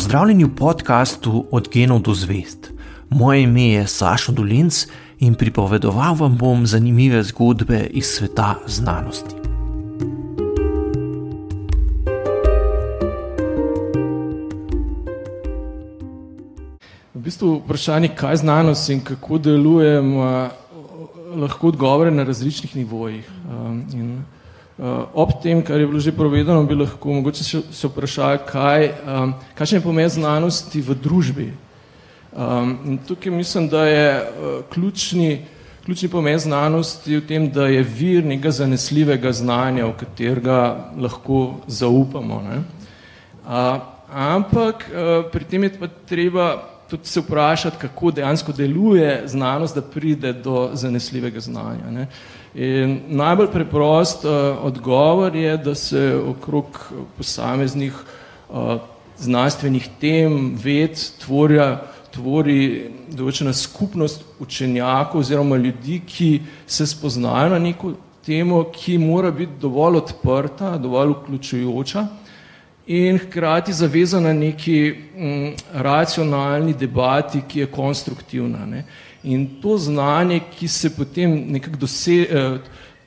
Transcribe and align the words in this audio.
Pozdravljeni 0.00 0.44
v 0.44 0.54
podkastu 0.56 1.44
Od 1.52 1.68
genov 1.68 1.98
do 2.00 2.14
zvest. 2.14 2.70
Moje 3.10 3.42
ime 3.42 3.66
je 3.68 3.86
Sašo 3.86 4.32
Dolinc 4.32 4.86
in 5.18 5.34
pripovedoval 5.34 6.14
vam 6.16 6.38
bom 6.40 6.64
zanimive 6.66 7.20
zgodbe 7.22 7.82
iz 7.90 8.06
sveta 8.06 8.54
znanosti. 8.66 9.34
V 17.14 17.20
bistvu 17.20 17.60
vprašanje, 17.60 18.08
kaj 18.16 18.32
je 18.32 18.36
znanost 18.36 18.88
in 18.88 19.04
kako 19.04 19.38
deluje, 19.38 20.00
lahko 21.36 21.68
odgovore 21.68 22.10
na 22.10 22.24
različnih 22.24 22.76
nivojih. 22.76 23.28
Um, 23.44 23.84
in, 23.92 24.16
uh, 24.16 24.39
ob 25.12 25.42
tem, 25.42 25.60
kar 25.62 25.80
je 25.80 25.86
bilo 25.86 26.00
že 26.00 26.12
povedano, 26.12 26.64
bi 26.64 26.74
lahko 26.74 27.12
mogoče 27.12 27.44
se 27.44 27.88
vprašali, 27.88 28.38
kaj, 28.48 28.88
um, 29.04 29.34
kakšen 29.54 29.78
je 29.78 29.84
pomen 29.84 30.08
znanosti 30.08 30.80
v 30.80 30.96
družbi. 30.96 31.48
Um, 32.32 32.78
in 32.84 32.98
tukaj 32.98 33.32
mislim, 33.32 33.68
da 33.68 33.84
je 33.84 34.06
uh, 34.16 34.64
ključni, 34.72 35.44
ključni 35.84 36.08
pomen 36.08 36.38
znanosti 36.38 37.16
v 37.16 37.26
tem, 37.26 37.50
da 37.50 37.66
je 37.66 37.82
vir 37.82 38.24
nekega 38.24 38.50
zanesljivega 38.50 39.32
znanja, 39.32 39.86
v 39.86 39.96
katerega 40.00 40.60
lahko 40.96 41.60
zaupamo. 41.66 42.40
Ne? 42.40 42.62
Uh, 43.44 43.82
ampak 44.08 44.88
uh, 44.88 45.28
pri 45.32 45.44
tem 45.44 45.68
je 45.68 45.76
pa 45.76 45.88
treba 46.08 46.69
tudi 46.90 47.06
se 47.06 47.20
vprašati, 47.20 47.76
kako 47.80 48.10
dejansko 48.10 48.52
deluje 48.52 49.22
znanost, 49.26 49.74
da 49.74 49.82
pride 49.82 50.32
do 50.32 50.70
zanesljivega 50.72 51.40
znanja. 51.40 51.90
Ne. 51.90 52.06
In 52.54 53.00
najbolj 53.08 53.50
preprost 53.52 54.24
uh, 54.24 54.32
odgovor 54.66 55.36
je, 55.36 55.56
da 55.56 55.74
se 55.74 56.20
okrog 56.26 56.92
posameznih 57.16 57.94
uh, 58.48 58.80
znanstvenih 59.18 59.88
tem, 60.00 60.56
ved, 60.64 60.98
tvorja, 61.22 61.76
tvori 62.10 62.90
določena 63.14 63.52
skupnost 63.54 64.24
učenjakov 64.42 65.20
oziroma 65.22 65.56
ljudi, 65.56 66.00
ki 66.06 66.30
se 66.66 66.86
spoznajo 66.86 67.54
na 67.54 67.58
neko 67.62 67.94
temo, 68.26 68.64
ki 68.74 68.98
mora 68.98 69.30
biti 69.30 69.60
dovolj 69.60 70.02
odprta, 70.02 70.74
dovolj 70.78 71.14
vključujoča 71.14 72.08
in 72.90 73.18
hkrati 73.18 73.72
zavezana 73.72 74.32
neki 74.32 74.94
mm, 75.16 75.52
racionalni 75.72 76.74
debati, 76.74 77.42
ki 77.48 77.60
je 77.60 77.66
konstruktivna. 77.66 78.66
Ne. 78.66 78.84
In 79.22 79.46
to 79.62 79.76
znanje, 79.78 80.40
ki 80.58 80.68
se 80.68 80.90
potem 80.96 81.36
nekako 81.52 81.76
doseže, 81.76 82.26
eh, 82.30 82.58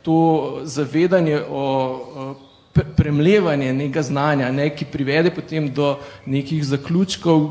to 0.01 0.61
zavedanje 0.63 1.41
o 1.49 1.65
premlevanje 2.95 3.73
nekega 3.73 4.01
znanja, 4.01 4.51
ne, 4.51 4.69
ki 4.75 4.85
privede 4.85 5.31
potem 5.35 5.67
do 5.73 5.97
nekih 6.25 6.63
zaključkov, 6.65 7.49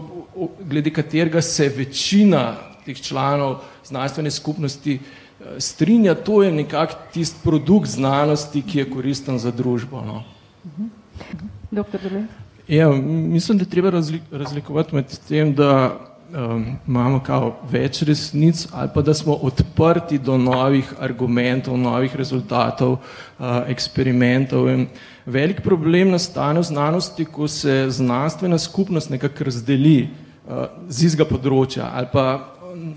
glede 0.64 0.90
katerega 0.90 1.42
se 1.42 1.68
večina 1.68 2.56
teh 2.86 2.96
članov 2.96 3.60
znanstvene 3.84 4.30
skupnosti 4.30 4.98
eh, 5.00 5.60
strinja, 5.60 6.14
to 6.14 6.42
je 6.42 6.52
nekak 6.52 6.96
tist 7.12 7.44
produkt 7.44 7.88
znanosti, 7.88 8.62
ki 8.62 8.78
je 8.78 8.90
koristen 8.90 9.38
za 9.38 9.50
družbo. 9.50 10.00
No. 10.00 10.24
Mhm. 10.64 11.51
Doktor 11.72 12.00
Dole. 12.00 12.24
Ja, 12.68 12.90
mislim, 12.90 13.58
da 13.58 13.62
je 13.62 13.70
treba 13.70 13.90
razlik 13.90 14.22
razlikovati 14.30 14.94
med 14.94 15.18
tem, 15.28 15.54
da 15.54 15.98
um, 16.36 16.66
imamo 16.88 17.20
kao 17.24 17.56
več 17.70 18.02
resnic 18.02 18.66
ali 18.72 18.90
pa 18.94 19.02
da 19.02 19.14
smo 19.14 19.32
odprti 19.32 20.18
do 20.18 20.36
novih 20.38 20.92
argumentov, 21.00 21.78
novih 21.78 22.16
rezultatov, 22.16 22.92
uh, 22.92 23.46
eksperimentov. 23.68 24.68
In 24.68 24.86
velik 25.26 25.62
problem 25.64 26.12
nastane 26.12 26.60
v 26.60 26.68
znanosti, 26.68 27.24
ko 27.24 27.48
se 27.48 27.86
znanstvena 27.88 28.58
skupnost 28.58 29.10
nekako 29.10 29.48
razdeli 29.48 30.10
uh, 30.10 30.66
z 30.88 31.08
izga 31.08 31.24
področja 31.24 31.88
ali 31.94 32.12
pa 32.12 32.26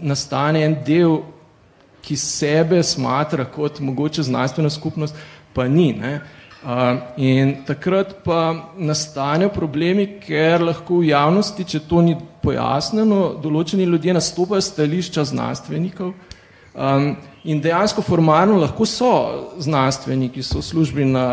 nastane 0.02 0.66
en 0.68 0.76
del, 0.86 1.22
ki 2.04 2.16
sebe 2.20 2.84
smatra 2.84 3.48
kot 3.48 3.80
mogoče 3.80 4.28
znanstvena 4.28 4.70
skupnost, 4.70 5.16
pa 5.54 5.64
ni. 5.68 5.94
Ne? 5.94 6.20
In 7.18 7.62
takrat 7.66 8.24
pa 8.24 8.72
nastanejo 8.78 9.52
problemi, 9.54 10.08
ker 10.18 10.64
lahko 10.66 11.02
v 11.04 11.12
javnosti, 11.12 11.64
če 11.64 11.84
to 11.86 12.02
ni 12.02 12.16
pojasneno, 12.42 13.36
določeni 13.42 13.86
ljudje 13.86 14.16
nastopajo 14.18 14.64
stališča 14.66 15.28
znanstvenikov 15.30 16.14
um, 16.74 17.12
in 17.46 17.62
dejansko 17.62 18.02
formalno 18.02 18.58
lahko 18.58 18.86
so 18.90 19.12
znanstveniki, 19.62 20.42
so 20.44 20.62
službi 20.62 21.06
na 21.06 21.28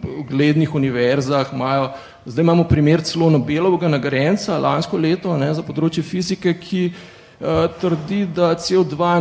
uglednih 0.00 0.72
univerzah, 0.74 1.52
imajo, 1.52 1.90
zdaj 2.24 2.42
imamo 2.42 2.64
primer 2.64 3.04
celo 3.04 3.28
Nobelovega 3.30 3.88
nagrajenca 3.88 4.56
lansko 4.58 4.96
leto 4.96 5.36
ne, 5.36 5.52
za 5.52 5.60
področje 5.66 6.06
fizike, 6.08 6.54
ki 6.56 6.86
uh, 6.88 7.68
trdi, 7.82 8.24
da 8.32 8.54
CO2 8.56 9.12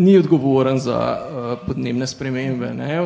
ni 0.00 0.16
odgovoren 0.16 0.80
za 0.80 0.96
uh, 0.96 1.54
podnebne 1.66 2.08
spremembe. 2.08 2.72
Ne. 2.80 3.04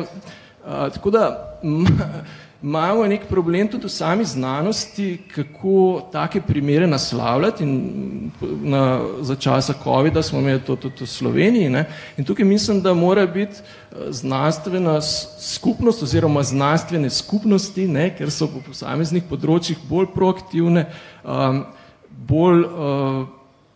Tako 0.65 1.09
da 1.09 1.59
imamo 2.63 3.05
nek 3.05 3.27
problem 3.29 3.67
tudi 3.67 3.85
v 3.85 3.89
sami 3.89 4.25
znanosti, 4.25 5.17
kako 5.35 6.01
take 6.11 6.41
primere 6.41 6.87
naslavljati 6.87 7.63
in 7.63 8.31
na, 8.63 9.01
za 9.21 9.35
časa 9.35 9.73
COVID-a 9.83 10.23
smo 10.23 10.39
imeli 10.39 10.59
to 10.59 10.75
tudi 10.75 11.03
v 11.03 11.07
Sloveniji. 11.07 11.69
Ne? 11.69 11.85
In 12.17 12.25
tukaj 12.25 12.45
mislim, 12.45 12.81
da 12.81 12.93
mora 12.93 13.25
biti 13.25 13.61
znanstvena 14.09 15.01
skupnost 15.39 16.03
oziroma 16.03 16.43
znanstvene 16.43 17.09
skupnosti, 17.09 17.87
ne? 17.87 18.09
ker 18.17 18.31
so 18.31 18.47
po 18.47 18.63
posameznih 18.65 19.23
področjih 19.29 19.77
bolj 19.89 20.09
proaktivne, 20.15 20.87
um, 21.23 21.65
bolj 22.09 22.65
uh, 22.65 23.34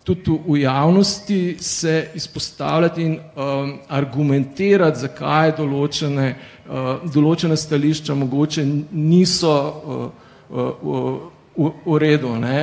tudi 0.10 0.40
v 0.48 0.62
javnosti 0.62 1.58
se 1.60 2.10
izpostavljati 2.16 3.02
in 3.02 3.18
um, 3.36 3.74
argumentirati, 3.88 5.00
zakaj 5.00 5.54
določene, 5.58 6.30
uh, 6.68 7.12
določene 7.14 7.58
stališča 7.58 8.16
mogoče 8.16 8.66
niso 8.92 9.54
uh, 9.54 10.08
uh, 10.50 11.20
v, 11.56 11.72
v 11.86 11.98
redu. 12.02 12.34
Ne? 12.40 12.60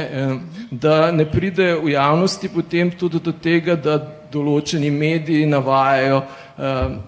Da 0.70 1.10
ne 1.12 1.26
pride 1.30 1.74
v 1.82 1.92
javnosti 1.92 2.48
potem 2.48 2.90
tudi 2.90 3.20
do 3.20 3.32
tega, 3.32 3.76
da 3.76 3.98
določeni 4.32 4.90
mediji 4.90 5.46
navajajo 5.46 6.22
um, 6.22 6.98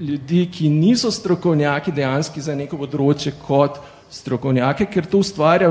ljudi, 0.00 0.46
ki 0.52 0.68
niso 0.68 1.10
strokovnjaki 1.10 1.92
dejansko 1.92 2.40
za 2.40 2.54
neko 2.54 2.78
področje 2.80 3.34
kot 3.46 3.80
strokovnjake, 4.10 4.88
ker 4.90 5.06
to 5.06 5.20
ustvarja 5.22 5.70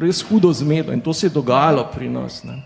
res 0.00 0.22
hudo 0.26 0.52
zmedo 0.52 0.92
in 0.92 1.00
to 1.00 1.12
se 1.12 1.26
je 1.26 1.34
dogajalo 1.34 1.86
pri 1.94 2.08
nas. 2.10 2.42
Ne? 2.44 2.62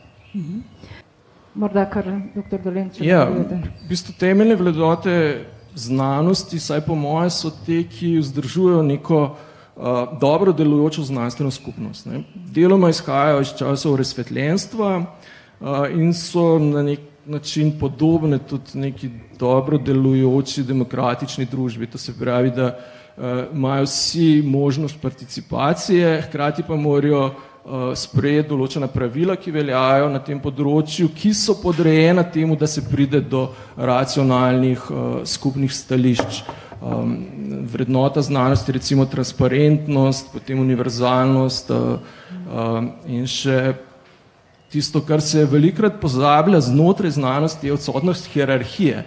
Morda 1.55 1.85
kar 1.91 2.05
dr. 2.35 2.59
Dolenček. 2.65 3.03
Ja, 3.07 3.25
v 3.25 3.89
bistvu 3.89 4.15
temeljne 4.19 4.57
vledote 4.57 5.15
znanosti, 5.75 6.59
saj 6.59 6.81
po 6.87 6.95
moje, 6.95 7.31
so 7.31 7.51
te, 7.67 7.83
ki 7.89 8.19
vzdržujejo 8.19 8.83
neko 8.83 9.21
uh, 9.25 10.19
dobro 10.21 10.53
delujočo 10.53 11.03
znanstveno 11.03 11.51
skupnost. 11.51 12.07
Ne. 12.07 12.23
Deloma 12.35 12.91
izhajajo 12.91 13.41
iz 13.41 13.55
časov 13.59 13.97
razsvetljenstva 13.97 14.91
uh, 14.99 15.67
in 15.95 16.13
so 16.15 16.59
na 16.59 16.83
nek 16.83 17.01
način 17.27 17.75
podobne 17.81 18.39
tudi 18.39 18.79
neki 18.79 19.11
dobro 19.39 19.79
delujoči 19.79 20.63
demokratični 20.63 21.45
družbi. 21.45 21.87
To 21.87 21.99
se 21.99 22.15
pravi, 22.19 22.51
da 22.51 22.73
uh, 23.17 23.25
imajo 23.55 23.85
vsi 23.85 24.43
možnost 24.47 25.01
participacije, 25.03 26.23
hkrati 26.29 26.63
pa 26.69 26.77
morajo 26.77 27.31
sprejeti 27.97 28.49
določena 28.49 28.89
pravila, 28.89 29.37
ki 29.37 29.53
veljajo 29.53 30.09
na 30.13 30.21
tem 30.25 30.39
področju, 30.41 31.11
ki 31.15 31.35
so 31.37 31.57
podrejena 31.61 32.25
temu, 32.33 32.57
da 32.57 32.67
se 32.67 32.85
pride 32.85 33.21
do 33.21 33.49
racionalnih 33.77 34.87
uh, 34.91 35.03
skupnih 35.29 35.73
stališč. 35.73 36.43
Um, 36.79 37.17
vrednota 37.69 38.23
znanosti, 38.23 38.73
recimo 38.73 39.05
transparentnost, 39.11 40.31
potem 40.33 40.61
univerzalnost 40.63 41.73
uh, 41.75 41.99
uh, 42.47 42.79
in 43.11 43.27
še 43.27 43.75
tisto, 44.71 45.03
kar 45.03 45.21
se 45.25 45.43
velikrat 45.49 45.99
pozablja 46.01 46.61
znotraj 46.63 47.17
znanosti, 47.19 47.67
je 47.67 47.75
odsotnost 47.75 48.31
hierarhije. 48.31 49.03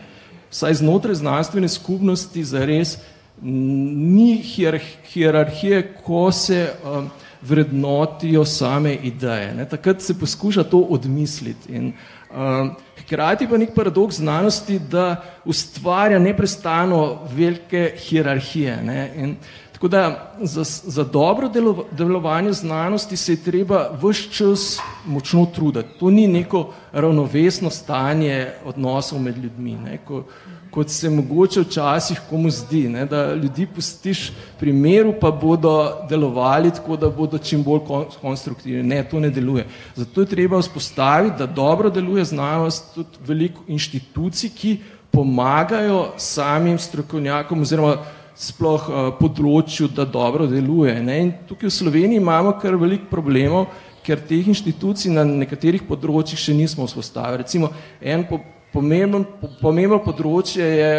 Vsaj 0.52 0.82
znotraj 0.84 1.22
znanstvene 1.22 1.72
skupnosti 1.72 2.44
zares 2.44 2.98
ni 3.42 4.36
hierarhije, 4.44 5.82
ko 6.04 6.28
se 6.36 6.66
uh, 6.68 7.08
vrednotijo 7.42 8.46
same 8.46 8.94
ideje. 8.96 9.54
Ne. 9.54 9.70
Takrat 9.70 10.02
se 10.02 10.20
poskuša 10.20 10.64
to 10.64 10.80
odmisliti. 10.80 11.74
In, 11.74 11.94
uh, 12.30 12.72
hkrati 13.02 13.48
pa 13.50 13.58
nek 13.58 13.76
paradoks 13.76 14.16
znanosti, 14.16 14.80
da 14.80 15.24
ustvarja 15.46 16.20
neprestano 16.20 17.20
velike 17.34 17.94
hierarhije. 17.98 18.78
Ne. 18.84 19.14
In, 19.16 19.36
Tako 19.82 19.88
da 19.88 20.34
za, 20.42 20.64
za 20.64 21.04
dobro 21.04 21.50
delo, 21.50 21.86
delovanje 21.92 22.52
znanosti 22.54 23.18
se 23.18 23.34
je 23.34 23.44
treba 23.44 23.90
vse 24.02 24.30
čas 24.30 24.80
močno 25.06 25.46
truditi. 25.46 26.00
To 26.00 26.10
ni 26.10 26.28
neko 26.28 26.74
ravnovesno 26.92 27.70
stanje 27.70 28.52
odnosov 28.66 29.20
med 29.20 29.38
ljudmi, 29.38 29.74
ne, 29.74 29.98
ko, 30.06 30.24
kot 30.72 30.90
se 30.90 31.10
mogoče 31.10 31.62
včasih 31.62 32.22
komu 32.30 32.50
zdi, 32.50 32.86
ne, 32.90 33.06
da 33.06 33.34
ljudi 33.36 33.66
pustiš 33.76 34.32
pri 34.60 34.74
miru, 34.74 35.14
pa 35.20 35.32
bodo 35.32 36.06
delovali 36.10 36.72
tako, 36.72 36.98
da 36.98 37.10
bodo 37.10 37.38
čim 37.38 37.64
bolj 37.64 37.82
konstruktivni. 38.22 38.84
Ne, 38.84 39.04
to 39.04 39.20
ne 39.20 39.30
deluje. 39.30 39.66
Zato 39.96 40.22
je 40.22 40.32
treba 40.32 40.62
vzpostaviti, 40.62 41.38
da 41.38 41.46
dobro 41.46 41.90
deluje 41.90 42.26
znanost, 42.26 42.94
tudi 42.96 43.28
veliko 43.28 43.64
inštitucij, 43.68 44.50
ki 44.56 44.78
pomagajo 45.12 46.14
samim 46.18 46.80
strokovnjakom 46.80 47.62
oziroma 47.62 47.98
sploh 48.36 48.88
uh, 48.88 49.10
področju, 49.20 49.90
da 49.92 50.06
dobro 50.08 50.48
deluje. 50.48 50.96
Ne? 51.04 51.18
In 51.26 51.34
tukaj 51.50 51.68
v 51.68 51.76
Sloveniji 51.76 52.22
imamo 52.22 52.56
kar 52.62 52.80
veliko 52.80 53.12
problemov, 53.12 53.68
ker 54.06 54.24
teh 54.24 54.48
inštitucij 54.50 55.12
na 55.14 55.26
nekaterih 55.28 55.84
področjih 55.86 56.40
še 56.40 56.56
nismo 56.58 56.88
vzpostavili. 56.88 57.44
Recimo 57.44 57.70
en 58.02 58.24
po, 58.30 58.40
pomemben, 58.74 59.26
po, 59.42 59.50
pomembno 59.62 60.00
področje 60.04 60.66
je, 60.66 60.94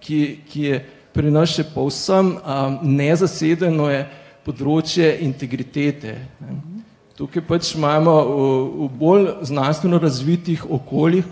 ki, 0.00 0.20
ki 0.48 0.64
je 0.68 0.80
pri 1.12 1.32
nas 1.34 1.52
še 1.56 1.66
povsem 1.74 2.36
um, 2.36 2.78
nezasedeno, 2.82 3.88
je 3.90 4.06
področje 4.46 5.10
integritete. 5.26 6.14
Ne? 6.44 6.58
Tukaj 7.18 7.42
pač 7.42 7.74
imamo 7.74 8.14
v, 8.22 8.48
v 8.84 8.88
bolj 9.00 9.28
znanstveno 9.50 9.98
razvitih 9.98 10.62
okoljih 10.70 11.26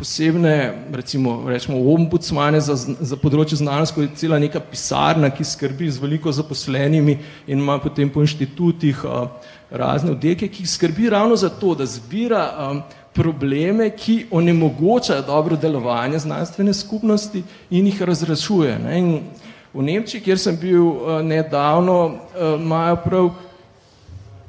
posebne, 0.00 0.86
recimo, 0.92 1.44
rečemo, 1.48 1.76
ombudsmane 1.92 2.60
za, 2.64 2.76
za 2.76 3.16
področje 3.20 3.58
znanosti, 3.60 3.96
kot 3.96 4.06
je 4.06 4.20
cela 4.22 4.38
neka 4.40 4.62
pisarna, 4.64 5.28
ki 5.28 5.44
skrbi 5.44 5.90
z 5.92 6.00
veliko 6.00 6.32
zaposlenimi 6.32 7.18
in 7.44 7.60
ima 7.60 7.76
potem 7.82 8.08
po 8.08 8.24
inštitutih 8.24 9.02
a, 9.04 9.26
razne 9.68 10.14
oddelke, 10.14 10.48
ki 10.48 10.64
skrbi 10.64 11.10
ravno 11.12 11.36
za 11.36 11.50
to, 11.52 11.74
da 11.76 11.84
zbira 11.84 12.46
a, 12.48 12.70
probleme, 13.14 13.90
ki 13.90 14.26
onemogočajo 14.30 15.22
dobro 15.22 15.56
delovanje 15.56 16.18
znanstvene 16.18 16.74
skupnosti 16.74 17.42
in 17.70 17.86
jih 17.86 18.02
razrešuje. 18.02 18.78
Ne. 18.78 18.98
In 18.98 19.20
v 19.74 19.82
Nemčiji, 19.82 20.22
kjer 20.22 20.38
sem 20.38 20.56
bil 20.56 20.86
a, 20.86 21.22
nedavno, 21.22 22.18
imajo 22.58 22.96
prav 23.04 23.30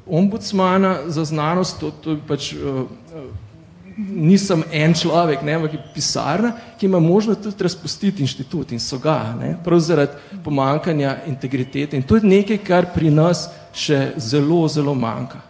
ombudsmana 0.06 0.96
za 1.06 1.24
znanost, 1.24 1.80
to, 1.80 1.90
to 1.90 2.16
pač 2.28 2.52
a, 2.54 2.84
nisem 3.96 4.64
en 4.72 4.94
človek, 4.94 5.42
ne, 5.42 5.54
ampak 5.58 5.74
je 5.74 5.80
pisarna, 5.94 6.52
ki 6.78 6.86
ima 6.86 7.00
možnost 7.00 7.42
tudi 7.42 7.62
razpustiti 7.62 8.22
inštitut 8.22 8.72
in 8.72 8.80
so 8.80 8.98
ga, 8.98 9.34
ne, 9.38 9.56
prav 9.64 9.80
zaradi 9.80 10.40
pomankanja 10.44 11.16
integritete. 11.26 11.96
In 11.96 12.02
to 12.02 12.16
je 12.16 12.26
nekaj, 12.26 12.58
kar 12.66 12.88
pri 12.94 13.10
nas 13.10 13.48
še 13.74 14.12
zelo, 14.16 14.64
zelo 14.68 14.94
manjka. 14.94 15.42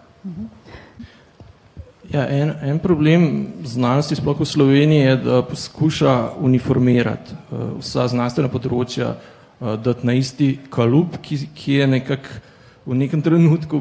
Ja, 2.12 2.26
en, 2.28 2.52
en 2.60 2.78
problem 2.78 3.46
znanosti, 3.64 4.16
sploh 4.18 4.36
v 4.36 4.44
Sloveniji, 4.44 5.00
je, 5.00 5.16
da 5.16 5.42
poskuša 5.48 6.14
uniformirati 6.44 7.32
uh, 7.32 7.70
vsa 7.80 8.04
znanstvena 8.12 8.50
področja, 8.52 9.14
uh, 9.16 9.76
dati 9.80 10.04
na 10.04 10.12
isti 10.18 10.50
kalup, 10.68 11.16
ki, 11.24 11.38
ki 11.56 11.78
je 11.78 11.86
nekako 11.88 12.40
v 12.84 12.98
nekem 12.98 13.22
trenutku 13.22 13.80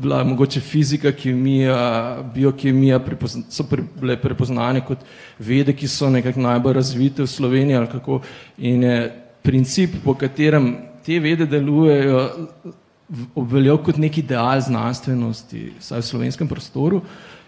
bila 0.00 0.22
mogoče 0.24 0.60
fizika, 0.64 1.12
kemija, 1.12 2.22
biokemija 2.34 3.00
prepozna, 3.04 3.42
so 3.52 3.66
pre, 3.68 3.84
bile 4.00 4.16
prepoznane 4.16 4.80
kot 4.86 5.02
vede, 5.38 5.74
ki 5.76 5.88
so 5.90 6.08
nekako 6.08 6.40
najbolj 6.40 6.78
razvite 6.78 7.26
v 7.26 7.28
Sloveniji 7.28 7.76
ali 7.76 7.90
kako. 7.90 8.20
In 8.56 8.86
je 8.86 9.00
princip, 9.42 9.98
po 10.04 10.14
katerem 10.14 10.70
te 11.04 11.18
vede 11.20 11.44
delujejo, 11.50 12.22
obveljal 13.34 13.82
kot 13.84 13.98
nek 14.00 14.16
ideal 14.22 14.62
znanstvenosti, 14.64 15.74
vsaj 15.82 16.00
v 16.00 16.08
slovenskem 16.08 16.48
prostoru. 16.48 17.02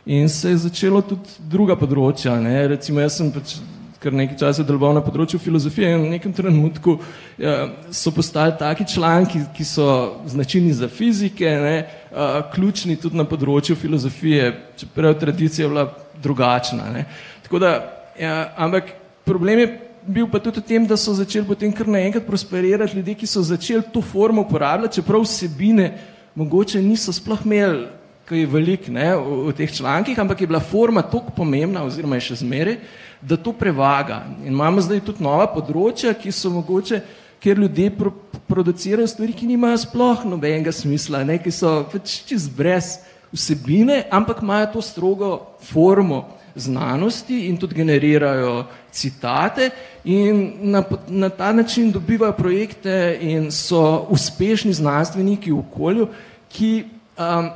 In 0.07 0.29
se 0.29 0.51
je 0.51 0.57
začelo 0.57 1.03
tudi 1.07 1.31
druga 1.39 1.77
področja. 1.79 2.35
Ne? 2.43 2.57
Recimo, 2.75 3.01
jaz 3.05 3.21
sem 3.21 3.31
pač 3.31 3.61
kar 4.03 4.15
nekaj 4.19 4.35
časa 4.41 4.65
deloval 4.67 4.97
na 4.97 5.03
področju 5.05 5.39
filozofije 5.39 5.93
in 5.95 6.01
v 6.03 6.11
nekem 6.17 6.33
trenutku 6.35 6.97
ja, 7.39 7.69
so 7.95 8.11
postali 8.11 8.57
taki 8.59 8.87
članki, 8.91 9.45
ki 9.55 9.67
so 9.67 9.87
značilni 10.27 10.73
za 10.75 10.89
fizike, 10.91 11.47
ne, 11.63 11.77
a, 12.11 12.43
ključni 12.51 12.99
tudi 12.99 13.21
na 13.21 13.27
področju 13.29 13.79
filozofije, 13.79 14.51
čeprav 14.83 15.15
tradicija 15.23 15.69
je 15.69 15.71
bila 15.71 15.87
drugačna. 16.23 16.91
Ne. 16.97 17.07
Tako 17.47 17.63
da, 17.63 17.73
ja, 18.19 18.37
ampak 18.59 18.91
problem 19.23 19.63
je 19.63 19.71
bil 20.03 20.27
pa 20.27 20.43
tudi 20.43 20.59
v 20.59 20.67
tem, 20.67 20.87
da 20.91 20.99
so 20.99 21.15
začeli 21.15 21.47
potem 21.47 21.71
kar 21.71 21.87
naenkrat 21.87 22.27
prosperirati 22.27 22.99
ljudje, 22.99 23.21
ki 23.23 23.31
so 23.31 23.47
začeli 23.47 23.87
to 23.95 24.03
formo 24.03 24.43
uporabljati, 24.43 24.99
čeprav 24.99 25.23
vsebine 25.23 25.93
mogoče 26.35 26.83
niso 26.83 27.15
sploh 27.15 27.47
imeli 27.47 27.87
ki 28.29 28.43
je 28.43 28.51
velik 28.51 28.89
ne, 28.89 29.13
v, 29.17 29.39
v 29.49 29.55
teh 29.57 29.73
člankih, 29.73 30.19
ampak 30.19 30.41
je 30.41 30.47
bila 30.47 30.61
forma 30.61 31.03
tako 31.03 31.35
pomembna, 31.37 31.85
oziroma 31.85 32.19
je 32.19 32.29
še 32.31 32.43
zmeraj, 32.43 32.79
da 33.23 33.37
to 33.37 33.53
prevaga. 33.53 34.23
In 34.43 34.53
imamo 34.55 34.83
zdaj 34.83 35.03
tudi 35.07 35.25
nova 35.25 35.47
področja, 35.51 36.15
ki 36.15 36.33
so 36.35 36.51
mogoče, 36.51 37.01
kjer 37.43 37.59
ljudje 37.59 37.91
pro, 37.99 38.13
producirajo 38.47 39.09
stvari, 39.11 39.35
ki 39.35 39.49
nimajo 39.51 39.81
sploh 39.87 40.27
nobenega 40.31 40.73
smisla, 40.75 41.25
ne, 41.27 41.39
ki 41.43 41.51
so 41.55 41.81
pač 41.91 42.21
čez 42.29 42.47
brez 42.51 42.97
vsebine, 43.33 44.05
ampak 44.11 44.43
imajo 44.43 44.77
to 44.77 44.85
strogo 44.85 45.33
formo 45.71 46.25
znanosti 46.55 47.47
in 47.49 47.57
tudi 47.57 47.75
generirajo 47.75 48.67
citate 48.93 49.71
in 50.05 50.53
na, 50.61 50.85
na 51.09 51.29
ta 51.29 51.53
način 51.53 51.93
dobivajo 51.93 52.33
projekte 52.33 53.19
in 53.21 53.51
so 53.51 54.07
uspešni 54.11 54.73
znanstveniki 54.73 55.53
v 55.53 55.59
okolju, 55.59 56.09
ki 56.53 56.85
um, 57.17 57.51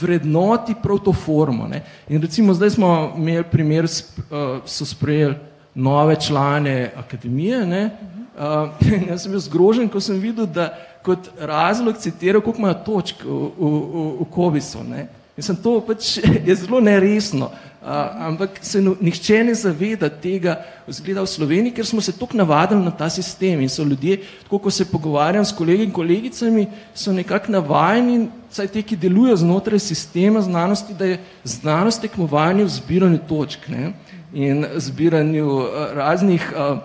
vrednoti 0.00 0.74
prav 0.82 0.98
to 0.98 1.12
formo. 1.12 1.68
Ne. 1.68 1.82
In 2.08 2.22
recimo 2.22 2.54
zdaj 2.54 2.70
smo 2.70 3.12
imeli 3.16 3.44
primer, 3.44 3.84
uh, 3.84 4.60
so 4.66 4.84
sprejeli 4.84 5.34
nove 5.74 6.16
člane 6.20 6.92
akademije. 6.96 7.66
Ne. 7.66 7.90
Uh, 8.38 8.70
jaz 9.08 9.22
sem 9.22 9.32
bil 9.32 9.40
zgrožen, 9.40 9.88
ko 9.88 10.00
sem 10.00 10.20
videl, 10.20 10.46
da 10.46 10.72
kot 11.02 11.28
razlog 11.38 11.96
citirajo, 11.98 12.40
koliko 12.40 12.58
imajo 12.58 12.74
točk 12.86 13.24
v, 13.24 13.28
v, 13.58 13.68
v, 13.68 14.06
v 14.20 14.30
Kovisu. 14.30 14.84
Ne. 14.84 15.08
Mislim, 15.36 15.56
to 15.56 15.80
pač 15.80 16.18
je 16.48 16.56
zelo 16.56 16.80
neresno. 16.80 17.50
Ampak 17.82 18.60
se 18.62 18.80
no, 18.80 18.94
nihče 19.00 19.40
ne 19.44 19.54
zaveda 19.58 20.06
tega, 20.06 20.54
zgleda 20.86 21.24
v 21.24 21.30
Sloveniji, 21.30 21.74
ker 21.74 21.86
smo 21.86 22.00
se 22.00 22.12
tako 22.14 22.36
navadili 22.38 22.84
na 22.84 22.92
ta 22.94 23.08
sistem 23.10 23.60
in 23.60 23.68
so 23.68 23.82
ljudje, 23.82 24.20
tako 24.44 24.58
ko 24.58 24.70
se 24.70 24.86
pogovarjam 24.86 25.44
s 25.44 25.52
kolegi 25.52 25.82
in 25.82 25.90
kolegicami, 25.90 26.66
so 26.94 27.12
nekako 27.12 27.52
navajeni, 27.52 28.28
saj 28.50 28.68
te, 28.70 28.82
ki 28.86 28.96
delujejo 28.96 29.40
znotraj 29.42 29.82
sistema 29.82 30.40
znanosti, 30.40 30.94
da 30.94 31.10
je 31.10 31.18
znanost 31.44 32.00
tekmovanje 32.00 32.64
v 32.64 32.68
zbiranju 32.68 33.18
točk 33.28 33.66
ne? 33.68 33.92
in 34.32 34.64
zbiranju 34.76 35.46
uh, 35.50 35.66
raznih 35.92 36.52
uh, 36.54 36.78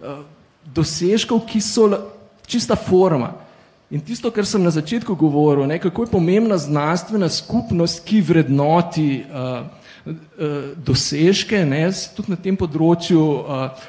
uh, 0.00 0.22
dosežkov, 0.64 1.42
ki 1.46 1.60
so 1.60 1.90
čista 2.46 2.76
forma. 2.76 3.34
In 3.90 4.00
tisto, 4.00 4.30
kar 4.30 4.46
sem 4.46 4.62
na 4.62 4.70
začetku 4.70 5.14
govoril, 5.18 5.66
ne, 5.66 5.80
kako 5.82 6.06
je 6.06 6.14
pomembna 6.14 6.56
znanstvena 6.56 7.28
skupnost, 7.28 8.04
ki 8.06 8.22
vrednoti 8.22 9.24
uh, 9.26 9.79
dosežke, 10.76 11.64
ne, 11.64 11.82
tudi 12.16 12.32
na 12.32 12.38
tem 12.40 12.56
področju 12.56 13.20
uh, 13.20 13.88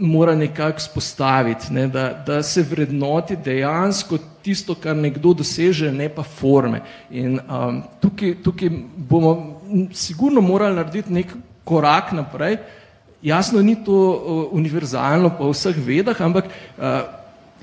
mora 0.00 0.34
nekako 0.34 0.80
spostaviti, 0.80 1.72
ne, 1.72 1.86
da, 1.88 2.12
da 2.26 2.42
se 2.42 2.62
vrednoti 2.62 3.36
dejansko 3.36 4.18
tisto, 4.42 4.74
kar 4.74 4.96
nekdo 4.96 5.34
doseže, 5.36 5.92
ne 5.92 6.08
pa 6.08 6.22
forme. 6.22 6.80
In 7.10 7.38
um, 7.40 7.82
tukaj, 8.00 8.34
tukaj 8.44 8.70
bomo 8.96 9.60
sigurno 9.92 10.40
morali 10.40 10.76
narediti 10.76 11.12
nek 11.12 11.34
korak 11.64 12.12
naprej. 12.16 12.56
Jasno, 13.22 13.62
ni 13.62 13.76
to 13.84 13.92
uh, 13.92 14.42
univerzalno 14.56 15.34
po 15.38 15.50
vseh 15.52 15.76
vedah, 15.76 16.20
ampak 16.20 16.48
uh, 16.48 17.00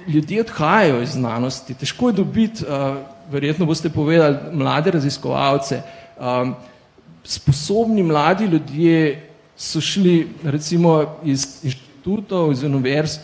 ljudje 0.08 0.46
odhajajo 0.46 1.02
iz 1.02 1.18
znanosti, 1.18 1.74
težko 1.74 2.12
je 2.12 2.20
dobiti, 2.22 2.66
uh, 2.66 3.02
verjetno 3.32 3.66
boste 3.66 3.90
povedali, 3.90 4.54
mlade 4.54 4.92
raziskovalce. 4.92 5.82
Um, 6.20 6.56
sposobni 7.28 8.04
mladi 8.04 8.46
ljudje 8.46 9.30
so 9.58 9.82
šli 9.82 10.28
recimo 10.44 11.18
iz 11.24 11.46
inštitutov, 11.64 12.52
iz 12.52 12.64
univerz 12.64 13.18